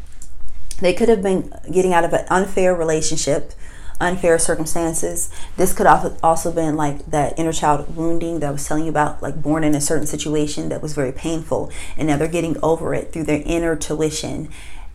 They 0.81 0.93
could 0.93 1.09
have 1.09 1.23
been 1.23 1.53
getting 1.73 1.93
out 1.93 2.05
of 2.05 2.13
an 2.13 2.27
unfair 2.29 2.75
relationship 2.75 3.53
unfair 4.01 4.39
circumstances. 4.39 5.31
This 5.57 5.73
could 5.73 5.87
also 5.87 6.53
been 6.53 6.77
like 6.77 7.07
that 7.07 7.39
inner 7.39 7.53
child 7.53 7.97
wounding 7.97 8.41
that 8.41 8.49
I 8.49 8.53
was 8.53 8.67
telling 8.67 8.85
you 8.85 8.91
about, 8.91 9.23
like 9.23 9.41
born 9.43 9.65
in 9.65 9.75
a 9.75 9.81
certain 9.81 10.07
situation 10.07 10.69
that 10.69 10.83
was 10.83 10.95
very 10.95 11.13
painful, 11.13 11.71
and 11.97 12.09
now 12.09 12.17
they're 12.17 12.29
getting 12.29 12.57
over 12.63 12.95
it 12.95 13.13
through 13.13 13.25
their 13.25 13.43
inner 13.45 13.77
tuition. 13.77 14.49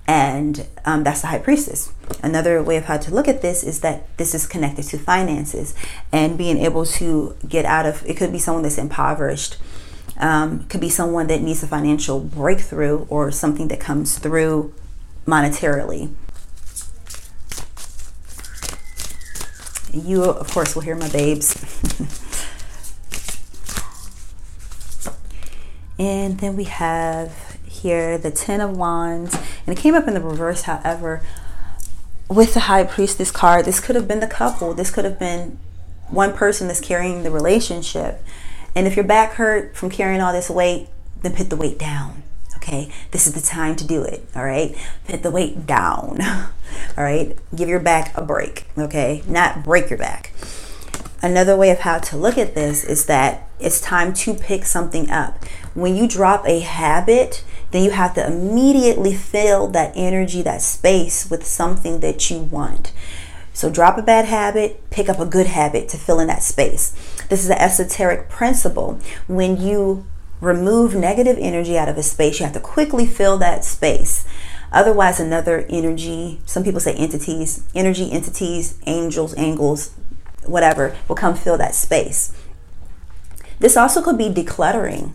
And 0.08 0.68
um, 0.84 1.04
that's 1.04 1.22
the 1.22 1.28
high 1.28 1.40
priestess. 1.40 1.94
Another 2.22 2.62
way 2.62 2.76
of 2.76 2.86
how 2.86 2.98
to 2.98 3.14
look 3.14 3.28
at 3.28 3.42
this 3.42 3.64
is 3.64 3.80
that 3.82 4.18
this 4.18 4.34
is 4.34 4.48
connected 4.48 4.84
to 4.86 4.98
finances 4.98 5.74
and 6.12 6.38
being 6.38 6.58
able 6.58 6.86
to 6.86 7.38
get 7.48 7.66
out 7.66 7.86
of 7.86 8.04
it. 8.06 8.18
Could 8.18 8.32
be 8.32 8.40
someone 8.40 8.64
that's 8.64 8.80
impoverished, 8.80 9.58
um, 10.18 10.66
could 10.66 10.82
be 10.82 10.90
someone 10.90 11.28
that 11.28 11.42
needs 11.42 11.64
a 11.64 11.68
financial 11.68 12.20
breakthrough 12.20 13.06
or 13.10 13.32
something 13.32 13.68
that 13.70 13.80
comes 13.80 14.18
through 14.18 14.74
monetarily. 15.26 16.12
You, 19.93 20.23
of 20.23 20.49
course, 20.51 20.73
will 20.73 20.84
hear 20.84 20.95
my 20.95 21.10
babes. 21.10 21.56
and 25.99 26.39
then 26.39 26.56
we 26.56 26.63
have 26.63 27.58
here 27.65 28.17
the 28.17 28.32
Ten 28.32 28.62
of 28.62 28.77
Wands. 28.77 29.36
And 29.65 29.77
it 29.77 29.82
came 29.82 29.93
up 29.93 30.08
in 30.08 30.13
the 30.13 30.21
reverse, 30.21 30.63
however, 30.63 31.21
with 32.30 32.54
the 32.54 32.62
High 32.62 32.86
Priestess 32.86 33.32
card. 33.32 33.65
This 33.65 33.80
could 33.80 33.95
have 33.95 34.08
been 34.08 34.21
the 34.21 34.27
couple. 34.27 34.73
This 34.73 34.91
could 34.91 35.04
have 35.04 35.19
been 35.19 35.60
one 36.10 36.34
person 36.34 36.67
that's 36.67 36.82
carrying 36.82 37.23
the 37.23 37.32
relationship. 37.32 38.23
And 38.75 38.88
if 38.88 38.95
your 38.95 39.06
back 39.06 39.34
hurt 39.34 39.75
from 39.75 39.89
carrying 39.89 40.21
all 40.21 40.32
this 40.32 40.49
weight, 40.49 40.88
then 41.21 41.36
put 41.36 41.49
the 41.49 41.58
weight 41.58 41.77
down. 41.77 42.23
Okay, 42.62 42.91
this 43.10 43.26
is 43.26 43.34
the 43.34 43.41
time 43.41 43.76
to 43.78 43.88
do 43.88 44.04
it. 44.04 44.24
All 44.36 44.45
right, 44.45 44.76
put 45.08 45.24
the 45.24 45.32
weight 45.32 45.65
down. 45.65 46.19
All 46.97 47.04
right, 47.04 47.36
give 47.56 47.67
your 47.67 47.80
back 47.80 48.15
a 48.15 48.21
break. 48.21 48.65
Okay, 48.78 49.24
not 49.28 49.63
break 49.63 49.89
your 49.89 49.97
back. 49.97 50.32
Another 51.24 51.58
way 51.58 51.71
of 51.71 51.80
how 51.80 51.97
to 51.97 52.17
look 52.17 52.38
at 52.38 52.54
this 52.54 52.84
is 52.84 53.06
that 53.08 53.47
it's 53.60 53.82
time 53.82 54.13
to 54.13 54.36
pick 54.36 54.65
something 54.65 55.10
up. 55.10 55.43
When 55.74 55.95
you 55.95 56.08
drop 56.08 56.47
a 56.47 56.60
habit, 56.60 57.43
then 57.71 57.84
you 57.84 57.91
have 57.91 58.13
to 58.15 58.26
immediately 58.26 59.15
fill 59.15 59.67
that 59.69 59.93
energy, 59.95 60.43
that 60.43 60.62
space 60.62 61.30
with 61.30 61.45
something 61.45 62.00
that 62.02 62.30
you 62.30 62.39
want. 62.39 62.91
So 63.54 63.69
drop 63.69 63.97
a 63.97 64.02
bad 64.02 64.26
habit, 64.26 64.89
pick 64.91 65.10
up 65.10 65.19
a 65.19 65.26
good 65.26 65.47
habit 65.47 65.89
to 65.89 65.97
fill 65.97 66.19
in 66.19 66.28
that 66.28 66.43
space. 66.43 66.91
This 67.30 67.43
is 67.43 67.50
an 67.50 67.58
esoteric 67.58 68.30
principle. 68.30 69.00
When 69.28 69.58
you 69.58 70.06
remove 70.41 70.95
negative 70.95 71.38
energy 71.39 71.77
out 71.77 71.88
of 71.88 71.97
a 71.97 72.04
space, 72.04 72.39
you 72.39 72.45
have 72.45 72.54
to 72.54 72.60
quickly 72.60 73.06
fill 73.06 73.38
that 73.38 73.63
space. 73.63 74.25
Otherwise, 74.71 75.19
another 75.19 75.65
energy, 75.69 76.39
some 76.45 76.63
people 76.63 76.80
say 76.80 76.95
entities, 76.95 77.63
energy 77.75 78.12
entities, 78.12 78.77
angels, 78.86 79.34
angles, 79.36 79.91
whatever, 80.45 80.97
will 81.08 81.15
come 81.15 81.36
fill 81.36 81.58
that 81.58 81.75
space. 81.75 82.36
This 83.60 83.77
also 83.77 84.01
could 84.01 84.17
be 84.17 84.30
decluttering 84.30 85.12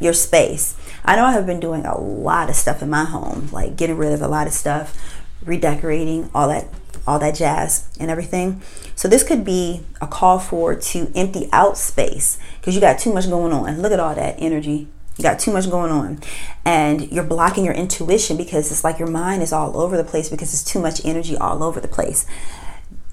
your 0.00 0.12
space. 0.12 0.76
I 1.04 1.16
know 1.16 1.24
I 1.24 1.32
have 1.32 1.46
been 1.46 1.60
doing 1.60 1.84
a 1.84 1.98
lot 1.98 2.48
of 2.48 2.56
stuff 2.56 2.82
in 2.82 2.88
my 2.88 3.04
home, 3.04 3.48
like 3.52 3.76
getting 3.76 3.96
rid 3.96 4.12
of 4.12 4.22
a 4.22 4.28
lot 4.28 4.46
of 4.46 4.52
stuff, 4.52 5.22
redecorating, 5.44 6.30
all 6.34 6.48
that 6.48 6.66
all 7.06 7.18
that 7.18 7.34
jazz 7.34 7.88
and 8.00 8.10
everything. 8.10 8.62
So 8.94 9.08
this 9.08 9.22
could 9.22 9.44
be 9.44 9.82
a 10.00 10.06
call 10.06 10.38
for 10.38 10.74
to 10.74 11.12
empty 11.14 11.48
out 11.52 11.76
space 11.76 12.38
because 12.58 12.74
you 12.74 12.80
got 12.80 12.98
too 12.98 13.12
much 13.12 13.28
going 13.28 13.52
on. 13.52 13.68
And 13.68 13.82
look 13.82 13.92
at 13.92 14.00
all 14.00 14.14
that 14.14 14.36
energy. 14.38 14.88
You 15.16 15.22
got 15.22 15.38
too 15.38 15.52
much 15.52 15.70
going 15.70 15.92
on. 15.92 16.20
And 16.64 17.12
you're 17.12 17.24
blocking 17.24 17.64
your 17.64 17.74
intuition 17.74 18.36
because 18.36 18.70
it's 18.70 18.84
like 18.84 18.98
your 18.98 19.08
mind 19.08 19.42
is 19.42 19.52
all 19.52 19.76
over 19.76 19.96
the 19.96 20.04
place 20.04 20.28
because 20.28 20.52
it's 20.52 20.64
too 20.64 20.80
much 20.80 21.04
energy 21.04 21.36
all 21.36 21.62
over 21.62 21.80
the 21.80 21.88
place. 21.88 22.26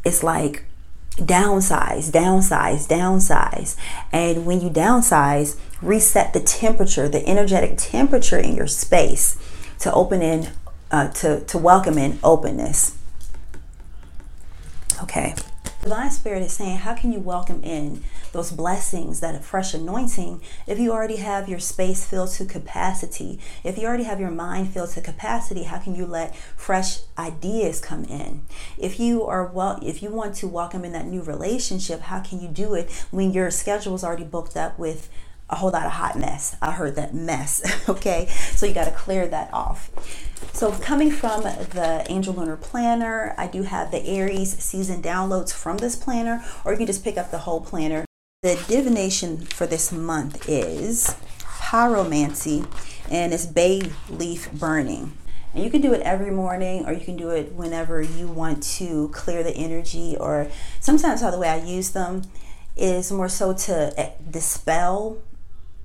It's 0.05 0.23
like 0.23 0.63
downsize, 1.17 2.11
downsize, 2.11 2.87
downsize. 2.87 3.75
And 4.11 4.45
when 4.45 4.61
you 4.61 4.69
downsize, 4.69 5.57
reset 5.81 6.33
the 6.33 6.39
temperature, 6.39 7.07
the 7.09 7.27
energetic 7.27 7.73
temperature 7.77 8.39
in 8.39 8.55
your 8.55 8.67
space 8.67 9.37
to 9.79 9.93
open 9.93 10.21
in, 10.21 10.47
uh, 10.91 11.07
to, 11.09 11.41
to 11.45 11.57
welcome 11.57 11.97
in 11.97 12.19
openness. 12.23 12.97
Okay. 15.03 15.35
The 15.81 15.89
Divine 15.89 16.11
Spirit 16.11 16.43
is 16.43 16.53
saying, 16.53 16.77
how 16.77 16.93
can 16.93 17.11
you 17.11 17.19
welcome 17.19 17.63
in 17.63 18.03
those 18.33 18.51
blessings, 18.51 19.19
that 19.19 19.43
fresh 19.43 19.73
anointing, 19.73 20.39
if 20.67 20.77
you 20.77 20.91
already 20.91 21.15
have 21.15 21.49
your 21.49 21.57
space 21.59 22.05
filled 22.05 22.29
to 22.33 22.45
capacity? 22.45 23.39
If 23.63 23.79
you 23.79 23.87
already 23.87 24.03
have 24.03 24.19
your 24.19 24.29
mind 24.29 24.71
filled 24.71 24.91
to 24.91 25.01
capacity, 25.01 25.63
how 25.63 25.79
can 25.79 25.95
you 25.95 26.05
let 26.05 26.35
fresh 26.35 26.99
ideas 27.17 27.79
come 27.79 28.03
in? 28.05 28.43
If 28.77 28.99
you 28.99 29.25
are 29.25 29.47
well, 29.47 29.79
if 29.81 30.03
you 30.03 30.11
want 30.11 30.35
to 30.35 30.47
welcome 30.47 30.85
in 30.85 30.91
that 30.91 31.07
new 31.07 31.23
relationship, 31.23 32.01
how 32.01 32.19
can 32.19 32.39
you 32.39 32.47
do 32.47 32.75
it 32.75 32.91
when 33.09 33.31
your 33.31 33.49
schedule 33.49 33.95
is 33.95 34.03
already 34.03 34.23
booked 34.23 34.55
up 34.55 34.77
with 34.77 35.09
a 35.51 35.55
whole 35.55 35.69
lot 35.69 35.85
of 35.85 35.91
hot 35.91 36.17
mess. 36.17 36.55
I 36.61 36.71
heard 36.71 36.95
that 36.95 37.13
mess. 37.13 37.61
okay, 37.89 38.27
so 38.55 38.65
you 38.65 38.73
got 38.73 38.85
to 38.85 38.91
clear 38.91 39.27
that 39.27 39.53
off. 39.53 39.91
So, 40.53 40.71
coming 40.71 41.11
from 41.11 41.43
the 41.43 42.05
Angel 42.09 42.33
Lunar 42.33 42.57
Planner, 42.57 43.35
I 43.37 43.47
do 43.47 43.63
have 43.63 43.91
the 43.91 44.03
Aries 44.05 44.57
season 44.57 45.01
downloads 45.01 45.53
from 45.53 45.77
this 45.77 45.95
planner, 45.95 46.43
or 46.65 46.71
you 46.71 46.77
can 46.77 46.87
just 46.87 47.03
pick 47.03 47.17
up 47.17 47.31
the 47.31 47.39
whole 47.39 47.61
planner. 47.61 48.05
The 48.41 48.63
divination 48.67 49.37
for 49.37 49.67
this 49.67 49.91
month 49.91 50.49
is 50.49 51.15
pyromancy, 51.39 52.65
and 53.09 53.33
it's 53.33 53.45
bay 53.45 53.83
leaf 54.09 54.51
burning. 54.51 55.13
And 55.53 55.63
you 55.63 55.69
can 55.69 55.81
do 55.81 55.93
it 55.93 56.01
every 56.01 56.31
morning, 56.31 56.85
or 56.85 56.93
you 56.93 57.05
can 57.05 57.17
do 57.17 57.29
it 57.29 57.53
whenever 57.53 58.01
you 58.01 58.27
want 58.27 58.63
to 58.77 59.09
clear 59.09 59.43
the 59.43 59.55
energy, 59.55 60.17
or 60.17 60.47
sometimes 60.79 61.21
how 61.21 61.29
the 61.29 61.37
way 61.37 61.49
I 61.49 61.57
use 61.57 61.91
them 61.91 62.23
is 62.75 63.11
more 63.11 63.29
so 63.29 63.53
to 63.53 63.93
eh, 63.97 64.11
dispel 64.29 65.17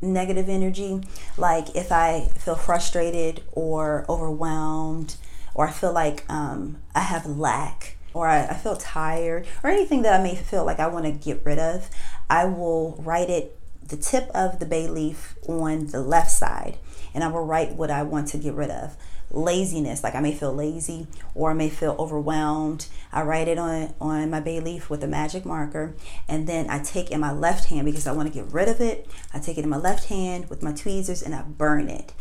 negative 0.00 0.48
energy. 0.48 1.00
Like 1.36 1.74
if 1.74 1.92
I 1.92 2.28
feel 2.36 2.56
frustrated 2.56 3.42
or 3.52 4.04
overwhelmed, 4.08 5.16
or 5.54 5.68
I 5.68 5.72
feel 5.72 5.92
like 5.92 6.24
um, 6.28 6.82
I 6.94 7.00
have 7.00 7.26
lack, 7.26 7.96
or 8.12 8.28
I, 8.28 8.46
I 8.46 8.54
feel 8.54 8.76
tired, 8.76 9.46
or 9.62 9.70
anything 9.70 10.02
that 10.02 10.18
I 10.18 10.22
may 10.22 10.34
feel 10.34 10.64
like 10.64 10.80
I 10.80 10.86
want 10.86 11.06
to 11.06 11.12
get 11.12 11.44
rid 11.44 11.58
of, 11.58 11.88
I 12.28 12.44
will 12.44 12.96
write 12.98 13.30
it 13.30 13.58
the 13.88 13.96
tip 13.96 14.28
of 14.34 14.58
the 14.58 14.66
bay 14.66 14.88
leaf 14.88 15.36
on 15.48 15.86
the 15.88 16.00
left 16.00 16.30
side, 16.30 16.78
and 17.14 17.22
I 17.22 17.28
will 17.28 17.44
write 17.44 17.74
what 17.74 17.90
I 17.90 18.02
want 18.02 18.28
to 18.28 18.38
get 18.38 18.54
rid 18.54 18.70
of 18.70 18.96
laziness. 19.30 20.02
Like 20.02 20.14
i 20.14 20.20
may 20.20 20.32
feel 20.32 20.54
lazy 20.54 21.06
or 21.34 21.50
i 21.50 21.54
may 21.54 21.68
feel 21.68 21.96
overwhelmed. 21.98 22.86
I 23.12 23.22
write 23.22 23.48
it 23.48 23.58
on 23.58 23.94
on 24.00 24.30
my 24.30 24.40
bay 24.40 24.60
leaf 24.60 24.88
with 24.90 25.02
a 25.02 25.08
magic 25.08 25.44
marker 25.44 25.94
and 26.28 26.46
then 26.46 26.68
i 26.70 26.82
take 26.82 27.10
in 27.10 27.20
my 27.20 27.32
left 27.32 27.66
hand 27.66 27.86
because 27.86 28.06
i 28.06 28.12
want 28.12 28.32
to 28.32 28.34
get 28.34 28.52
rid 28.52 28.68
of 28.68 28.80
it. 28.80 29.06
I 29.34 29.38
take 29.38 29.58
it 29.58 29.64
in 29.64 29.70
my 29.70 29.78
left 29.78 30.06
hand 30.06 30.48
with 30.48 30.62
my 30.62 30.72
tweezers 30.72 31.22
and 31.22 31.34
i 31.34 31.42
burn 31.42 31.88
it. 31.88 32.12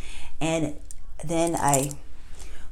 And 0.41 0.77
then 1.23 1.55
i 1.55 1.91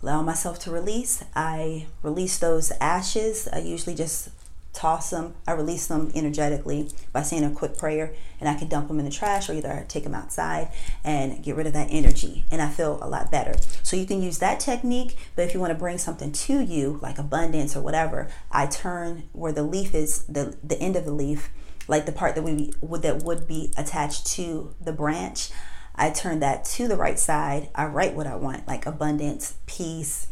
allow 0.02 0.22
myself 0.22 0.60
to 0.60 0.72
release. 0.72 1.24
I 1.36 1.88
release 2.02 2.38
those 2.38 2.72
ashes. 2.82 3.48
I 3.52 3.60
usually 3.60 3.96
just 3.96 4.30
toss 4.73 5.12
them, 5.12 5.36
I 5.47 5.53
release 5.53 5.88
them 5.88 6.12
energetically 6.15 6.89
by 7.12 7.21
saying 7.21 7.43
a 7.43 7.51
quick 7.51 7.77
prayer, 7.77 8.13
and 8.39 8.49
I 8.49 8.55
can 8.55 8.67
dump 8.67 8.88
them 8.88 8.99
in 8.99 9.05
the 9.05 9.12
trash 9.12 9.49
or 9.49 9.53
either 9.53 9.71
I 9.71 9.86
take 9.88 10.03
them 10.03 10.15
outside 10.15 10.69
and 11.03 11.41
get 11.43 11.55
rid 11.55 11.67
of 11.67 11.73
that 11.73 11.88
energy, 11.91 12.43
and 12.51 12.62
I 12.62 12.69
feel 12.69 12.99
a 13.01 13.07
lot 13.07 13.31
better. 13.31 13.53
So 13.83 13.95
you 13.95 14.05
can 14.05 14.21
use 14.21 14.39
that 14.39 14.59
technique, 14.59 15.15
but 15.36 15.43
if 15.43 15.53
you 15.53 15.59
want 15.59 15.71
to 15.71 15.79
bring 15.79 15.97
something 15.97 16.31
to 16.31 16.59
you, 16.59 16.99
like 17.01 17.19
abundance 17.19 17.75
or 17.75 17.81
whatever, 17.81 18.29
I 18.51 18.65
turn 18.65 19.23
where 19.31 19.51
the 19.51 19.63
leaf 19.63 19.93
is, 19.93 20.23
the, 20.23 20.57
the 20.63 20.79
end 20.79 20.95
of 20.95 21.05
the 21.05 21.13
leaf, 21.13 21.51
like 21.88 22.05
the 22.05 22.12
part 22.12 22.36
that 22.36 22.43
we 22.43 22.73
would 22.81 23.01
that 23.03 23.23
would 23.23 23.47
be 23.47 23.71
attached 23.77 24.25
to 24.27 24.73
the 24.81 24.93
branch. 24.93 25.49
I 25.95 26.09
turn 26.09 26.39
that 26.39 26.65
to 26.65 26.88
the 26.88 26.97
right 26.97 27.19
side. 27.19 27.69
I 27.75 27.86
write 27.86 28.15
what 28.15 28.25
I 28.25 28.36
want, 28.36 28.67
like 28.67 28.86
abundance, 28.88 29.55
peace, 29.67 30.27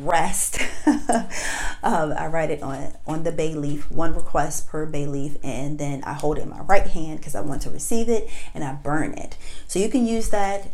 rest. 0.00 0.60
um, 0.86 2.12
I 2.12 2.26
write 2.26 2.50
it 2.50 2.62
on 2.62 2.92
on 3.06 3.22
the 3.22 3.32
bay 3.32 3.54
leaf, 3.54 3.90
one 3.90 4.14
request 4.14 4.68
per 4.68 4.86
bay 4.86 5.06
leaf, 5.06 5.36
and 5.42 5.78
then 5.78 6.02
I 6.04 6.14
hold 6.14 6.38
it 6.38 6.42
in 6.42 6.50
my 6.50 6.60
right 6.60 6.86
hand 6.86 7.18
because 7.18 7.34
I 7.34 7.40
want 7.40 7.62
to 7.62 7.70
receive 7.70 8.08
it, 8.08 8.28
and 8.54 8.64
I 8.64 8.74
burn 8.74 9.14
it. 9.14 9.36
So 9.66 9.78
you 9.78 9.88
can 9.88 10.06
use 10.06 10.30
that 10.30 10.70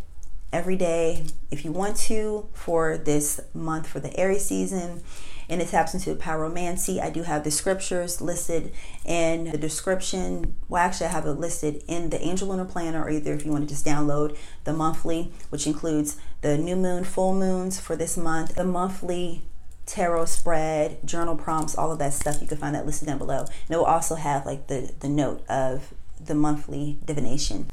every 0.52 0.76
day 0.76 1.24
if 1.50 1.64
you 1.64 1.72
want 1.72 1.96
to 1.96 2.48
for 2.52 2.96
this 2.96 3.40
month 3.52 3.88
for 3.88 3.98
the 3.98 4.16
Aries 4.16 4.44
season 4.44 5.02
and 5.48 5.60
it 5.60 5.68
taps 5.68 5.94
into 5.94 6.14
pyromancy. 6.14 7.00
I 7.00 7.10
do 7.10 7.22
have 7.22 7.44
the 7.44 7.50
scriptures 7.50 8.20
listed 8.20 8.72
in 9.04 9.50
the 9.50 9.58
description. 9.58 10.54
Well, 10.68 10.82
actually, 10.82 11.08
I 11.08 11.10
have 11.10 11.26
it 11.26 11.32
listed 11.32 11.82
in 11.86 12.10
the 12.10 12.20
Angel 12.22 12.48
Lunar 12.48 12.64
Planner, 12.64 13.02
or 13.02 13.10
either 13.10 13.32
if 13.34 13.44
you 13.44 13.52
want 13.52 13.68
to 13.68 13.68
just 13.68 13.84
download 13.84 14.36
the 14.64 14.72
monthly, 14.72 15.32
which 15.50 15.66
includes 15.66 16.16
the 16.44 16.58
new 16.58 16.76
moon, 16.76 17.04
full 17.04 17.32
moons 17.32 17.80
for 17.80 17.96
this 17.96 18.18
month, 18.18 18.54
the 18.56 18.64
monthly 18.64 19.40
tarot 19.86 20.26
spread, 20.26 20.98
journal 21.02 21.36
prompts, 21.36 21.74
all 21.74 21.90
of 21.90 21.98
that 21.98 22.12
stuff. 22.12 22.42
You 22.42 22.46
can 22.46 22.58
find 22.58 22.74
that 22.74 22.84
listed 22.84 23.08
down 23.08 23.16
below. 23.16 23.40
And 23.40 23.70
it 23.70 23.76
will 23.78 23.86
also 23.86 24.14
have 24.14 24.44
like 24.44 24.66
the, 24.66 24.92
the 25.00 25.08
note 25.08 25.42
of 25.48 25.94
the 26.22 26.34
monthly 26.34 26.98
divination. 27.02 27.68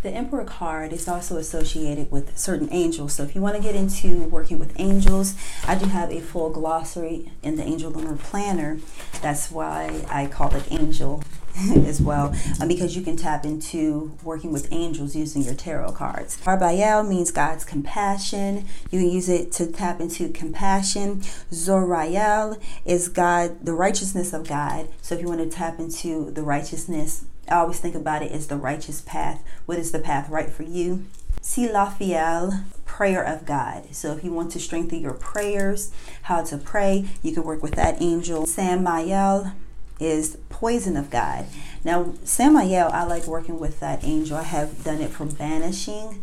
The 0.00 0.10
Emperor 0.10 0.44
card 0.44 0.92
is 0.92 1.08
also 1.08 1.38
associated 1.38 2.12
with 2.12 2.38
certain 2.38 2.68
angels. 2.70 3.14
So 3.14 3.24
if 3.24 3.34
you 3.34 3.40
want 3.40 3.56
to 3.56 3.62
get 3.62 3.74
into 3.74 4.28
working 4.28 4.60
with 4.60 4.78
angels, 4.78 5.34
I 5.66 5.74
do 5.74 5.86
have 5.86 6.12
a 6.12 6.20
full 6.20 6.50
glossary 6.50 7.32
in 7.42 7.56
the 7.56 7.64
Angel 7.64 7.90
Lunar 7.90 8.14
Planner. 8.14 8.78
That's 9.22 9.50
why 9.50 10.04
I 10.08 10.26
call 10.26 10.54
it 10.54 10.70
angel 10.70 11.24
as 11.84 12.00
well, 12.00 12.32
um, 12.60 12.68
because 12.68 12.94
you 12.94 13.02
can 13.02 13.16
tap 13.16 13.44
into 13.44 14.16
working 14.22 14.52
with 14.52 14.72
angels 14.72 15.16
using 15.16 15.42
your 15.42 15.54
tarot 15.54 15.90
cards. 15.92 16.38
Arbayel 16.44 17.06
means 17.06 17.32
God's 17.32 17.64
compassion. 17.64 18.66
You 18.92 19.00
can 19.00 19.10
use 19.10 19.28
it 19.28 19.50
to 19.52 19.66
tap 19.66 20.00
into 20.00 20.28
compassion. 20.28 21.22
Zorayel 21.50 22.60
is 22.84 23.08
God, 23.08 23.64
the 23.64 23.74
righteousness 23.74 24.32
of 24.32 24.46
God. 24.46 24.88
So 25.02 25.16
if 25.16 25.20
you 25.20 25.26
want 25.26 25.40
to 25.40 25.50
tap 25.50 25.80
into 25.80 26.30
the 26.30 26.42
righteousness 26.42 27.24
I 27.50 27.56
always 27.56 27.80
think 27.80 27.94
about 27.94 28.22
it 28.22 28.32
as 28.32 28.46
the 28.46 28.56
righteous 28.56 29.00
path. 29.00 29.42
What 29.66 29.78
is 29.78 29.92
the 29.92 29.98
path 29.98 30.28
right 30.28 30.50
for 30.50 30.62
you? 30.62 31.06
See 31.40 31.68
Selaphiel, 31.68 32.64
prayer 32.84 33.22
of 33.22 33.46
God. 33.46 33.94
So 33.94 34.12
if 34.12 34.24
you 34.24 34.32
want 34.32 34.52
to 34.52 34.60
strengthen 34.60 35.00
your 35.00 35.14
prayers, 35.14 35.92
how 36.22 36.42
to 36.44 36.58
pray, 36.58 37.08
you 37.22 37.32
can 37.32 37.44
work 37.44 37.62
with 37.62 37.74
that 37.76 38.02
angel. 38.02 38.46
Samael 38.46 39.52
is 40.00 40.36
poison 40.48 40.96
of 40.96 41.10
God. 41.10 41.46
Now, 41.84 42.12
Samael, 42.24 42.90
I 42.92 43.04
like 43.04 43.26
working 43.26 43.58
with 43.58 43.80
that 43.80 44.04
angel. 44.04 44.36
I 44.36 44.42
have 44.42 44.84
done 44.84 45.00
it 45.00 45.10
for 45.10 45.24
banishing 45.24 46.22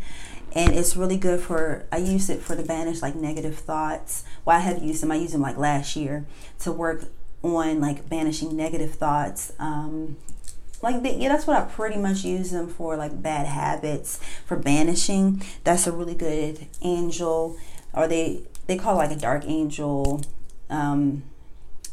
and 0.54 0.72
it's 0.74 0.96
really 0.96 1.18
good 1.18 1.38
for 1.38 1.84
i 1.92 1.98
use 1.98 2.30
it 2.30 2.40
for 2.40 2.56
the 2.56 2.62
banish 2.62 3.02
like 3.02 3.14
negative 3.14 3.58
thoughts 3.58 4.24
well 4.44 4.56
i 4.56 4.60
have 4.60 4.82
used 4.82 5.02
them 5.02 5.12
i 5.12 5.14
used 5.14 5.34
them 5.34 5.42
like 5.42 5.58
last 5.58 5.94
year 5.94 6.24
to 6.58 6.72
work 6.72 7.04
on 7.42 7.80
like 7.80 8.08
banishing 8.08 8.56
negative 8.56 8.94
thoughts 8.94 9.52
um, 9.58 10.16
like 10.82 10.96
yeah 11.02 11.28
that's 11.28 11.46
what 11.46 11.56
i 11.56 11.64
pretty 11.64 11.96
much 11.96 12.24
use 12.24 12.50
them 12.50 12.68
for 12.68 12.96
like 12.96 13.22
bad 13.22 13.46
habits 13.46 14.20
for 14.44 14.56
banishing. 14.56 15.42
That's 15.64 15.86
a 15.86 15.92
really 15.92 16.14
good 16.14 16.66
angel 16.82 17.56
or 17.92 18.06
they 18.06 18.42
they 18.66 18.76
call 18.76 18.94
it 18.94 19.08
like 19.08 19.16
a 19.16 19.20
dark 19.20 19.44
angel. 19.46 20.22
Um 20.70 21.24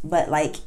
but 0.03 0.29
like 0.29 0.57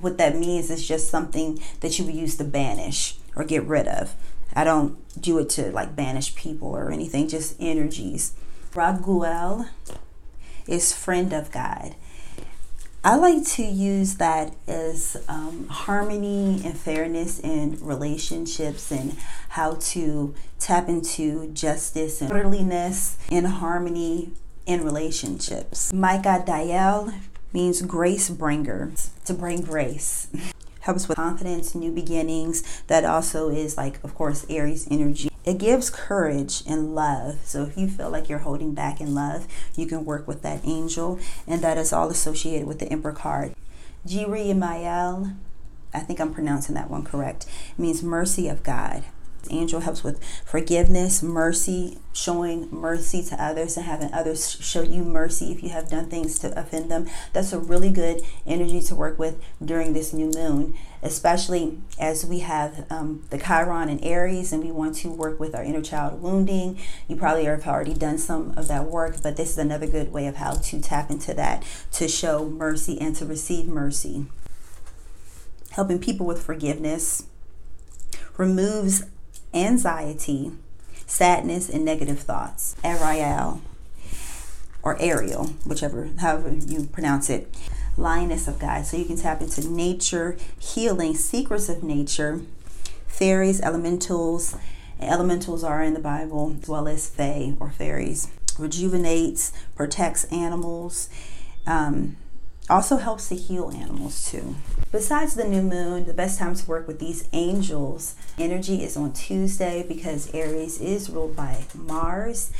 what 0.00 0.18
that 0.18 0.36
means 0.36 0.70
is 0.70 0.86
just 0.86 1.08
something 1.10 1.58
that 1.80 1.98
you 1.98 2.04
would 2.04 2.14
use 2.14 2.36
to 2.36 2.44
banish 2.44 3.16
or 3.36 3.44
get 3.44 3.64
rid 3.64 3.88
of. 3.88 4.14
I 4.54 4.64
don't 4.64 4.96
do 5.20 5.38
it 5.38 5.48
to 5.50 5.70
like 5.72 5.96
banish 5.96 6.34
people 6.34 6.68
or 6.68 6.90
anything 6.90 7.28
just 7.28 7.56
energies. 7.60 8.32
Raguel 8.72 9.68
is 10.66 10.92
friend 10.92 11.32
of 11.32 11.50
god 11.52 11.94
I 13.06 13.16
like 13.16 13.44
to 13.48 13.62
use 13.62 14.14
that 14.14 14.54
as 14.66 15.22
um, 15.28 15.68
harmony 15.68 16.62
and 16.64 16.74
fairness 16.74 17.38
in 17.38 17.76
relationships 17.82 18.90
and 18.90 19.14
how 19.50 19.74
to 19.92 20.34
tap 20.58 20.88
into 20.88 21.48
justice 21.48 22.22
and 22.22 22.32
orderliness 22.32 23.18
and 23.30 23.46
harmony 23.46 24.30
in 24.64 24.82
relationships. 24.82 25.92
Machidiel 25.92 27.12
means 27.52 27.82
grace 27.82 28.30
bringer, 28.30 28.90
to 29.26 29.34
bring 29.34 29.60
grace. 29.60 30.28
Helps 30.80 31.06
with 31.06 31.16
confidence, 31.16 31.74
new 31.74 31.92
beginnings. 31.92 32.62
That 32.86 33.04
also 33.04 33.50
is 33.50 33.76
like, 33.76 34.02
of 34.02 34.14
course, 34.14 34.46
Aries 34.48 34.88
energy. 34.90 35.28
It 35.44 35.58
gives 35.58 35.90
courage 35.90 36.62
and 36.66 36.94
love. 36.94 37.38
So 37.44 37.64
if 37.64 37.76
you 37.76 37.88
feel 37.88 38.10
like 38.10 38.28
you're 38.28 38.38
holding 38.38 38.72
back 38.72 39.00
in 39.00 39.14
love, 39.14 39.46
you 39.76 39.86
can 39.86 40.04
work 40.04 40.26
with 40.26 40.42
that 40.42 40.60
angel. 40.64 41.18
And 41.46 41.60
that 41.62 41.76
is 41.76 41.92
all 41.92 42.08
associated 42.08 42.66
with 42.66 42.78
the 42.78 42.90
Emperor 42.90 43.12
card. 43.12 43.54
Jerahmeel, 44.06 45.36
I 45.92 46.00
think 46.00 46.20
I'm 46.20 46.32
pronouncing 46.32 46.74
that 46.74 46.90
one 46.90 47.04
correct, 47.04 47.46
means 47.76 48.02
mercy 48.02 48.48
of 48.48 48.62
God. 48.62 49.04
Angel 49.50 49.80
helps 49.80 50.02
with 50.02 50.22
forgiveness, 50.44 51.22
mercy, 51.22 51.98
showing 52.12 52.70
mercy 52.70 53.22
to 53.24 53.42
others, 53.42 53.76
and 53.76 53.86
having 53.86 54.12
others 54.12 54.58
show 54.60 54.82
you 54.82 55.04
mercy 55.04 55.52
if 55.52 55.62
you 55.62 55.70
have 55.70 55.88
done 55.88 56.08
things 56.08 56.38
to 56.40 56.58
offend 56.58 56.90
them. 56.90 57.08
That's 57.32 57.52
a 57.52 57.58
really 57.58 57.90
good 57.90 58.22
energy 58.46 58.80
to 58.82 58.94
work 58.94 59.18
with 59.18 59.42
during 59.64 59.92
this 59.92 60.12
new 60.12 60.30
moon, 60.30 60.74
especially 61.02 61.78
as 61.98 62.24
we 62.24 62.40
have 62.40 62.86
um, 62.90 63.24
the 63.30 63.38
Chiron 63.38 63.88
and 63.88 64.04
Aries, 64.04 64.52
and 64.52 64.62
we 64.62 64.70
want 64.70 64.96
to 64.96 65.10
work 65.10 65.38
with 65.40 65.54
our 65.54 65.64
inner 65.64 65.82
child 65.82 66.22
wounding. 66.22 66.78
You 67.08 67.16
probably 67.16 67.44
have 67.44 67.66
already 67.66 67.94
done 67.94 68.18
some 68.18 68.56
of 68.56 68.68
that 68.68 68.84
work, 68.84 69.22
but 69.22 69.36
this 69.36 69.50
is 69.50 69.58
another 69.58 69.86
good 69.86 70.12
way 70.12 70.26
of 70.26 70.36
how 70.36 70.54
to 70.54 70.80
tap 70.80 71.10
into 71.10 71.34
that 71.34 71.64
to 71.92 72.08
show 72.08 72.48
mercy 72.48 73.00
and 73.00 73.14
to 73.16 73.26
receive 73.26 73.66
mercy. 73.66 74.26
Helping 75.72 75.98
people 75.98 76.24
with 76.24 76.40
forgiveness 76.44 77.24
removes 78.36 79.04
anxiety, 79.54 80.52
sadness, 81.06 81.68
and 81.70 81.84
negative 81.84 82.20
thoughts. 82.20 82.76
Ariel, 82.82 83.62
or 84.82 85.00
Ariel, 85.00 85.46
whichever, 85.64 86.10
however 86.18 86.54
you 86.54 86.84
pronounce 86.86 87.30
it. 87.30 87.54
Lioness 87.96 88.48
of 88.48 88.58
God. 88.58 88.84
So 88.84 88.96
you 88.96 89.04
can 89.04 89.16
tap 89.16 89.40
into 89.40 89.68
nature, 89.68 90.36
healing, 90.58 91.14
secrets 91.14 91.68
of 91.68 91.82
nature, 91.82 92.42
fairies, 93.06 93.60
elementals. 93.60 94.56
Elementals 95.00 95.62
are 95.62 95.82
in 95.82 95.94
the 95.94 96.00
Bible, 96.00 96.56
as 96.60 96.68
well 96.68 96.88
as 96.88 97.08
fae 97.08 97.54
or 97.60 97.70
fairies. 97.70 98.28
Rejuvenates, 98.58 99.52
protects 99.76 100.24
animals. 100.24 101.08
Um, 101.66 102.16
also 102.70 102.96
helps 102.96 103.28
to 103.28 103.34
heal 103.34 103.70
animals 103.70 104.30
too. 104.30 104.56
Besides 104.90 105.34
the 105.34 105.44
new 105.44 105.62
moon, 105.62 106.06
the 106.06 106.14
best 106.14 106.38
time 106.38 106.54
to 106.54 106.66
work 106.66 106.86
with 106.86 106.98
these 106.98 107.28
angels 107.32 108.14
energy 108.38 108.82
is 108.82 108.96
on 108.96 109.12
Tuesday 109.12 109.84
because 109.86 110.32
Aries 110.32 110.80
is 110.80 111.10
ruled 111.10 111.36
by 111.36 111.64
Mars. 111.74 112.52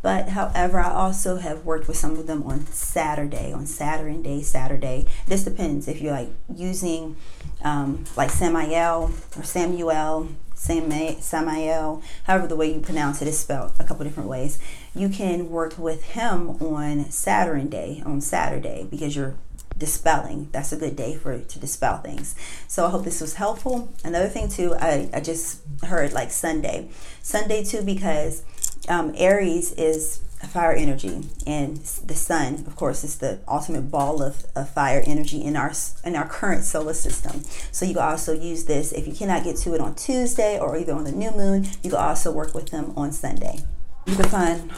But 0.00 0.30
however, 0.30 0.80
I 0.80 0.90
also 0.90 1.36
have 1.36 1.64
worked 1.64 1.86
with 1.86 1.96
some 1.96 2.16
of 2.16 2.26
them 2.26 2.42
on 2.42 2.66
Saturday, 2.66 3.52
on 3.52 3.66
Saturn 3.66 4.22
day, 4.22 4.42
Saturday. 4.42 5.06
This 5.28 5.44
depends 5.44 5.86
if 5.86 6.00
you're 6.00 6.12
like 6.12 6.30
using 6.52 7.16
um, 7.62 8.04
like 8.16 8.30
Samael 8.30 9.12
or 9.36 9.44
Samuel, 9.44 10.28
Samael, 10.54 12.02
however 12.24 12.46
the 12.46 12.56
way 12.56 12.72
you 12.72 12.80
pronounce 12.80 13.20
it 13.20 13.28
is 13.28 13.38
spelled 13.38 13.72
a 13.78 13.84
couple 13.84 14.04
different 14.04 14.28
ways. 14.28 14.58
You 14.94 15.08
can 15.08 15.50
work 15.50 15.78
with 15.78 16.04
him 16.04 16.50
on 16.50 17.10
Saturday, 17.10 18.02
on 18.04 18.20
Saturday, 18.20 18.86
because 18.90 19.14
you're 19.16 19.34
dispelling. 19.82 20.48
That's 20.52 20.70
a 20.70 20.76
good 20.76 20.94
day 20.94 21.16
for 21.16 21.40
to 21.40 21.58
dispel 21.58 21.98
things. 21.98 22.36
So 22.68 22.86
I 22.86 22.90
hope 22.90 23.02
this 23.02 23.20
was 23.20 23.34
helpful. 23.34 23.92
Another 24.04 24.28
thing 24.28 24.48
too, 24.48 24.76
I, 24.78 25.10
I 25.12 25.20
just 25.20 25.60
heard 25.82 26.12
like 26.12 26.30
Sunday. 26.30 26.88
Sunday 27.20 27.64
too, 27.64 27.82
because 27.82 28.44
um, 28.88 29.12
Aries 29.16 29.72
is 29.72 30.20
a 30.40 30.46
fire 30.46 30.72
energy 30.72 31.22
and 31.46 31.78
the 32.06 32.14
sun 32.14 32.64
of 32.66 32.74
course 32.76 33.04
is 33.04 33.18
the 33.18 33.40
ultimate 33.48 33.90
ball 33.90 34.22
of, 34.22 34.44
of 34.56 34.68
fire 34.70 35.02
energy 35.06 35.40
in 35.40 35.56
our 35.56 35.72
in 36.04 36.16
our 36.16 36.26
current 36.26 36.64
solar 36.64 36.94
system 36.94 37.42
so 37.70 37.84
you 37.84 37.94
can 37.94 38.02
also 38.02 38.32
use 38.32 38.64
this 38.64 38.90
if 38.90 39.06
you 39.06 39.14
cannot 39.14 39.44
get 39.44 39.56
to 39.56 39.72
it 39.72 39.80
on 39.80 39.94
tuesday 39.94 40.58
or 40.58 40.76
either 40.76 40.92
on 40.92 41.04
the 41.04 41.12
new 41.12 41.30
moon 41.30 41.64
you 41.84 41.90
can 41.90 42.00
also 42.00 42.32
work 42.32 42.54
with 42.54 42.70
them 42.70 42.92
on 42.96 43.12
sunday 43.12 43.56
you 44.04 44.16
can 44.16 44.28
find 44.28 44.68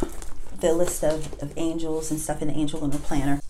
the 0.61 0.70
list 0.74 1.02
of, 1.02 1.32
of 1.42 1.50
angels 1.57 2.11
and 2.11 2.20
stuff 2.20 2.42
in 2.42 2.48
the 2.48 2.55
angel 2.55 2.80
lunar 2.80 2.98
planner 2.98 3.40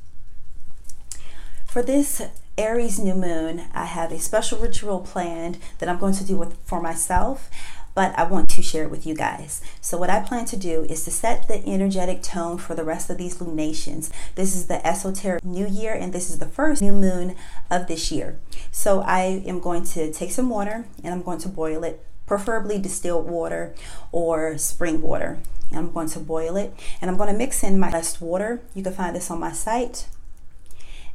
for 1.74 1.82
this 1.82 2.22
Aries 2.56 3.00
new 3.00 3.16
moon, 3.16 3.64
I 3.74 3.86
have 3.86 4.12
a 4.12 4.20
special 4.20 4.60
ritual 4.60 5.00
planned 5.00 5.58
that 5.80 5.88
I'm 5.88 5.98
going 5.98 6.14
to 6.14 6.24
do 6.24 6.36
with, 6.36 6.56
for 6.64 6.80
myself, 6.80 7.50
but 7.96 8.16
I 8.16 8.22
want 8.22 8.48
to 8.50 8.62
share 8.62 8.84
it 8.84 8.92
with 8.92 9.04
you 9.04 9.16
guys. 9.16 9.60
So, 9.80 9.98
what 9.98 10.08
I 10.08 10.20
plan 10.20 10.44
to 10.44 10.56
do 10.56 10.84
is 10.84 11.02
to 11.02 11.10
set 11.10 11.48
the 11.48 11.66
energetic 11.66 12.22
tone 12.22 12.58
for 12.58 12.76
the 12.76 12.84
rest 12.84 13.10
of 13.10 13.18
these 13.18 13.40
lunations. 13.40 14.12
This 14.36 14.54
is 14.54 14.68
the 14.68 14.86
esoteric 14.86 15.44
new 15.44 15.66
year, 15.66 15.92
and 15.92 16.12
this 16.12 16.30
is 16.30 16.38
the 16.38 16.46
first 16.46 16.80
new 16.80 16.92
moon 16.92 17.34
of 17.72 17.88
this 17.88 18.12
year. 18.12 18.38
So, 18.70 19.00
I 19.00 19.42
am 19.44 19.58
going 19.58 19.82
to 19.94 20.12
take 20.12 20.30
some 20.30 20.50
water 20.50 20.86
and 21.02 21.12
I'm 21.12 21.22
going 21.22 21.40
to 21.40 21.48
boil 21.48 21.82
it, 21.82 22.06
preferably 22.24 22.78
distilled 22.78 23.28
water 23.28 23.74
or 24.12 24.58
spring 24.58 25.02
water. 25.02 25.40
I'm 25.72 25.90
going 25.90 26.08
to 26.10 26.20
boil 26.20 26.56
it 26.56 26.72
and 27.00 27.10
I'm 27.10 27.16
going 27.16 27.32
to 27.32 27.36
mix 27.36 27.64
in 27.64 27.80
my 27.80 27.90
best 27.90 28.20
water. 28.20 28.62
You 28.76 28.84
can 28.84 28.92
find 28.92 29.16
this 29.16 29.28
on 29.28 29.40
my 29.40 29.50
site 29.50 30.06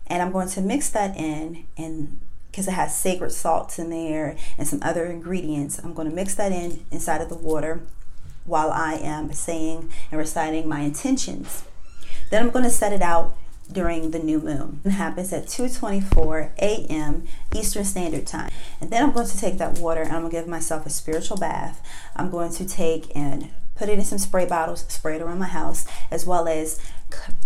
and 0.10 0.22
I'm 0.22 0.32
going 0.32 0.50
to 0.50 0.62
mix 0.62 0.90
that 0.90 1.16
in 1.18 1.66
and 1.78 2.20
because 2.52 2.68
it 2.68 2.72
has 2.72 2.98
sacred 2.98 3.32
salts 3.32 3.78
in 3.78 3.90
there 3.90 4.36
and 4.58 4.68
some 4.68 4.80
other 4.82 5.06
ingredients 5.06 5.80
I'm 5.80 5.94
going 5.94 6.10
to 6.10 6.16
mix 6.16 6.36
that 6.36 6.52
in 6.52 6.86
inside 6.92 7.22
of 7.22 7.30
the 7.30 7.38
water 7.38 7.82
while 8.46 8.72
I 8.72 8.94
am 8.94 9.32
saying 9.34 9.92
and 10.12 10.20
reciting 10.20 10.68
my 10.68 10.82
intentions 10.82 11.64
then 12.30 12.44
I'm 12.44 12.52
going 12.52 12.66
to 12.66 12.72
set 12.72 12.94
it 12.94 13.02
out 13.02 13.36
during 13.72 14.12
the 14.12 14.20
new 14.20 14.40
moon. 14.40 14.82
It 14.84 14.92
happens 14.92 15.32
at 15.32 15.46
2:24 15.46 16.52
a.m. 16.58 17.28
Eastern 17.56 17.86
Standard 17.86 18.26
Time. 18.26 18.52
And 18.82 18.90
then 18.90 19.04
I'm 19.04 19.12
going 19.12 19.28
to 19.28 19.38
take 19.38 19.58
that 19.58 19.78
water 19.78 20.02
and 20.02 20.12
I'm 20.12 20.22
going 20.22 20.32
to 20.32 20.38
give 20.38 20.48
myself 20.48 20.86
a 20.86 20.90
spiritual 20.90 21.38
bath. 21.38 21.82
I'm 22.16 22.30
going 22.30 22.52
to 22.54 22.68
take 22.68 23.16
and 23.16 23.50
put 23.80 23.88
it 23.88 23.98
in 23.98 24.04
some 24.04 24.18
spray 24.18 24.46
bottles, 24.46 24.86
spray 24.90 25.16
it 25.16 25.22
around 25.22 25.40
my 25.40 25.48
house, 25.48 25.88
as 26.12 26.26
well 26.26 26.50
as 26.50 26.82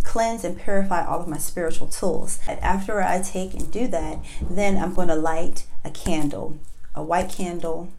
cleanse 0.03 0.43
and 0.43 0.59
purify 0.59 1.05
all 1.05 1.21
of 1.21 1.27
my 1.27 1.37
spiritual 1.37 1.87
tools. 1.87 2.39
And 2.47 2.59
after 2.61 3.03
I 3.03 3.21
take 3.21 3.53
and 3.53 3.71
do 3.71 3.87
that, 3.89 4.17
then 4.41 4.75
I'm 4.75 4.95
going 4.95 5.09
to 5.09 5.15
light 5.15 5.67
a 5.85 5.91
candle, 5.91 6.57
a 6.95 7.03
white 7.03 7.29
candle, 7.29 7.89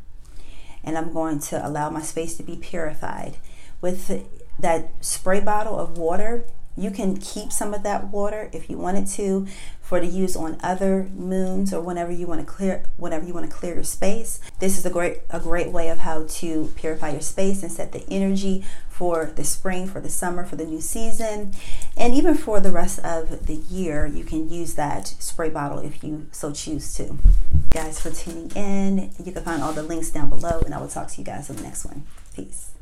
and 0.82 0.98
I'm 0.98 1.12
going 1.12 1.38
to 1.38 1.66
allow 1.66 1.90
my 1.90 2.02
space 2.02 2.36
to 2.36 2.42
be 2.42 2.56
purified. 2.56 3.36
With 3.80 4.26
that 4.58 4.90
spray 5.00 5.38
bottle 5.38 5.78
of 5.78 5.96
water, 5.96 6.44
you 6.76 6.90
can 6.90 7.16
keep 7.16 7.52
some 7.52 7.72
of 7.72 7.84
that 7.84 8.08
water 8.08 8.50
if 8.52 8.68
you 8.68 8.76
wanted 8.76 9.06
to 9.06 9.46
for 9.84 10.00
to 10.00 10.06
use 10.06 10.34
on 10.34 10.56
other 10.62 11.10
moons 11.14 11.72
or 11.72 11.80
whenever 11.80 12.10
you 12.10 12.26
want 12.26 12.40
to 12.40 12.46
clear 12.46 12.84
whenever 12.96 13.26
you 13.26 13.34
want 13.34 13.48
to 13.48 13.54
clear 13.54 13.74
your 13.74 13.84
space. 13.84 14.40
This 14.58 14.78
is 14.78 14.86
a 14.86 14.90
great 14.90 15.20
a 15.28 15.38
great 15.38 15.70
way 15.70 15.90
of 15.90 15.98
how 15.98 16.24
to 16.26 16.72
purify 16.74 17.10
your 17.10 17.20
space 17.20 17.62
and 17.62 17.70
set 17.70 17.92
the 17.92 18.04
energy 18.08 18.64
for 18.88 19.26
the 19.26 19.44
spring, 19.44 19.86
for 19.86 20.00
the 20.00 20.08
summer, 20.08 20.44
for 20.44 20.56
the 20.56 20.64
new 20.64 20.80
season, 20.80 21.52
and 21.96 22.14
even 22.14 22.34
for 22.34 22.60
the 22.60 22.70
rest 22.70 22.98
of 23.00 23.46
the 23.46 23.56
year. 23.56 24.06
You 24.06 24.24
can 24.24 24.48
use 24.48 24.74
that 24.74 25.08
spray 25.18 25.50
bottle 25.50 25.80
if 25.80 26.02
you 26.02 26.28
so 26.32 26.50
choose 26.50 26.94
to. 26.94 27.18
Guys, 27.70 28.00
for 28.00 28.10
tuning 28.10 28.50
in. 28.52 29.10
You 29.22 29.32
can 29.32 29.42
find 29.42 29.62
all 29.62 29.72
the 29.72 29.82
links 29.82 30.10
down 30.10 30.30
below, 30.30 30.60
and 30.64 30.72
I 30.72 30.78
will 30.78 30.88
talk 30.88 31.08
to 31.08 31.18
you 31.18 31.24
guys 31.24 31.50
in 31.50 31.56
the 31.56 31.62
next 31.62 31.84
one. 31.84 32.04
Peace. 32.34 32.73